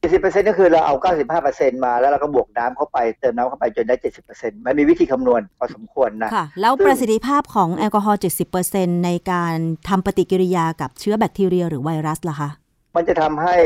[0.00, 9.54] เจ็ดสิบเปอร์เซ็นก็คือเราเอาเก้าสิบห้าเปอร์เซ็นมาแล้วเราก็บวกน้ำเข้าไปเติมน้ำเข้าไปจนได้เจ็ดสิบเปอร์เซ็นมันมีวิธีคำนวณพอสมควรนะค่ะแล้วประสิทธิภาพของแอลกอฮอล์เจ็ดสิบเปอร์เซ็นในการ
[9.88, 12.50] ทำปฏิกิริยากับเชื้อแบคทีเรียหรือไวรัสล่ะคะ
[12.94, 13.56] มันจะทำให้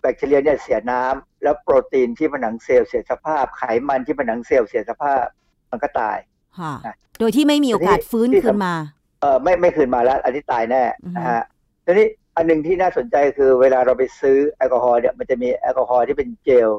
[0.00, 5.22] แบคทีเรียเนี่ยเสียน้ำแล้วโปรตีนที่ผนังเซลล์เสียสภาพไขมันที่ผนังเซลล์เสียสภาพ
[5.70, 6.18] มันก็ตาย
[6.60, 6.74] ค่ะ
[7.18, 8.74] โดยที่ไม่มีโอกาสฟื้นขึ้นมา
[9.20, 10.82] เออไม่ไม่คืนมาแล้ว อันนี้ตายแน่
[11.16, 11.42] นะฮะ
[11.84, 12.06] ทีนี้
[12.36, 16.70] อันหนึ่งที่น่าสนใจคือเวลาเราไปซื้อแอลกอฮอล์เนี่ยมันจะมีแอลกอฮอล์ที่เป็นเจล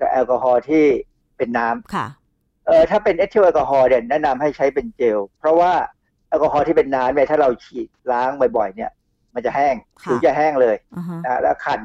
[0.00, 0.84] กับแอลกอฮอล์ที่
[1.36, 2.06] เป็นน้ำค่ะ
[2.66, 5.72] เออถ้าเป็นเอทิลแอลกอฮอล์เนี่ยแนะนำให้ใช้เป็นเจล เพราะว่า
[6.28, 8.90] แอลกอฮอล์ที่เป็นน้ำเนี่ยถ้าเราฉีดล้างบ่อยๆ เนี่ย
[9.34, 10.76] มันจะแห้งผิวจะแห้งเลย
[11.24, 11.80] นะแล้วคัน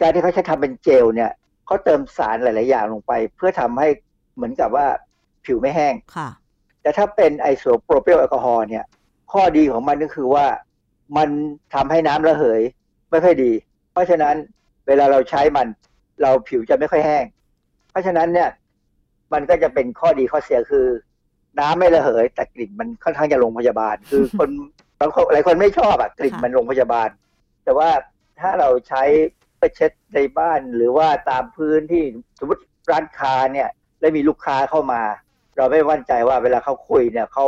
[0.00, 1.30] การที่เขาใช้ทำเป็นเจลเนี่ย
[1.66, 3.88] เขาเติมสารหลาย ๆ อย่างลงไป เพื่อทำให้
[4.34, 4.86] เหมือนกับว่า
[5.44, 6.28] ผิวไม่แห้งค่ะ
[6.82, 8.84] แต่ถ้าเป็นไอโซโปรพิลแอลกอฮอล์เนี่ย
[9.32, 10.46] ข้อดีของมันก็คือว่า
[11.16, 11.28] มัน
[11.74, 12.62] ทำให้น้ำระเหย
[13.10, 13.52] ไม่ค่อยดี
[13.92, 14.34] เพราะฉะนั้น
[14.86, 15.66] เวลาเราใช้มัน
[16.22, 17.24] เราผิวจะไม่ค่อยแห้ง
[17.90, 18.50] เพราะฉะนั้นเนี่ย
[19.32, 20.86] มันก็จะเป็นข้อดีข้อเสียคือ
[21.60, 24.50] น้ำไม่ระเหย แต่กลิ่นมันค่อนข้างจะโรงพยาบาล คือคน
[25.00, 27.08] บางคนหลายคนไม่ชอบอะกลิ่นมันโรงพยาบาล
[27.64, 27.90] แต่ว่า
[28.40, 29.02] ถ้าเราใช้
[29.58, 32.02] ไปเช็ดในบ้านหรือว่าตามพื้นที่
[32.38, 33.68] สมมติร้านค้าเนี่ย
[34.00, 35.02] แล้วมีลูกค้าเข้ามา
[35.56, 37.46] เราไม่มั่นใจว่าเวลาเขาคุยเนี่ยเขา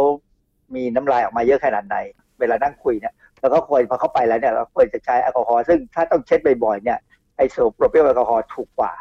[0.74, 1.96] มีน้ำลายออกมาเยอะขนาดไหน
[2.40, 6.98] เวลานั่งคุยเนี่ย แล้วก็ควรพอเข้าไปแล้วเนี่ยเราควรจะใช้แอลกอฮอล์ซึ่งถ้าต้องเช็ดบ่อยๆเนี่ย
[7.36, 8.92] ไอโซโปรพิลแอลกอฮอล์ถูกกว่า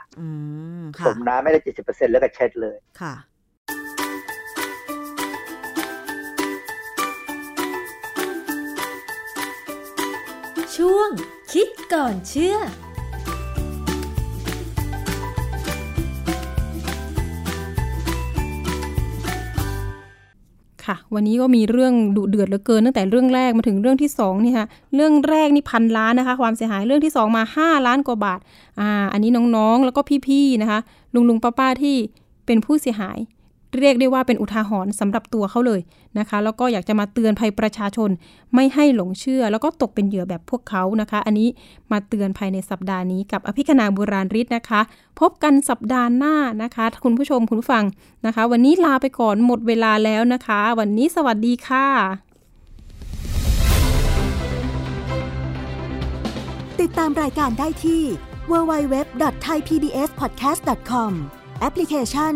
[1.05, 3.13] สมน้ำไม่ได้เจ็ดสิบเปอร์เซ็นต์แล้วก็เช็ดเลยค่ะ
[10.75, 11.09] ช่วง
[11.53, 12.57] คิดก่อนเชื่อ
[20.86, 28.39] ค่ะ วันนี้ก็มีเรื่องดุเดือดเหลือเกินตั้งแต่เรื่องแรกมาถึงเรื่องที่2นี่ค่ะเรื่องแรกนี่พันล้านนะคะ ความเสียหายเรื่องที่ 2 มา 5 ล้านกว่าบาท
[28.79, 30.79] อ่าอันนี้น้องๆ แล้วก็พี่ๆนะคะ
[31.13, 31.95] ลุงๆป้าๆที่
[32.45, 33.17] เป็นผู้เสียหาย
[33.80, 35.82] เรียกได้ว่าเป็นอุทาหรณ์สำหรับตัวเขาเลย
[36.19, 38.09] นะคะ แล้วก็อยากจะมาเตือนภัยประชาชน
[38.55, 41.47] ไม่ให้หลงเชื่อ แล้วก็ตกเป็นเหยื่อแบบพวกเขานะคะ อันนี้
[41.91, 44.82] มาเตือนภายในสัปดาห์นี้กับอภิคณาบุราริศนะคะ
[45.19, 47.84] พบกันสัปดาห์หน้านะคะ คุณผู้ชมคุณผู้ฟัง
[48.26, 51.88] นะคะ วันนี้ลาไปก่อนหมดเวลาแล้วนะคะ วันนี้สวัสดีค่ะ
[56.82, 58.01] ติดตามรายการได้ที่
[58.51, 61.11] www.thaipbspodcast.com
[61.59, 62.36] แอปพลิเคชัน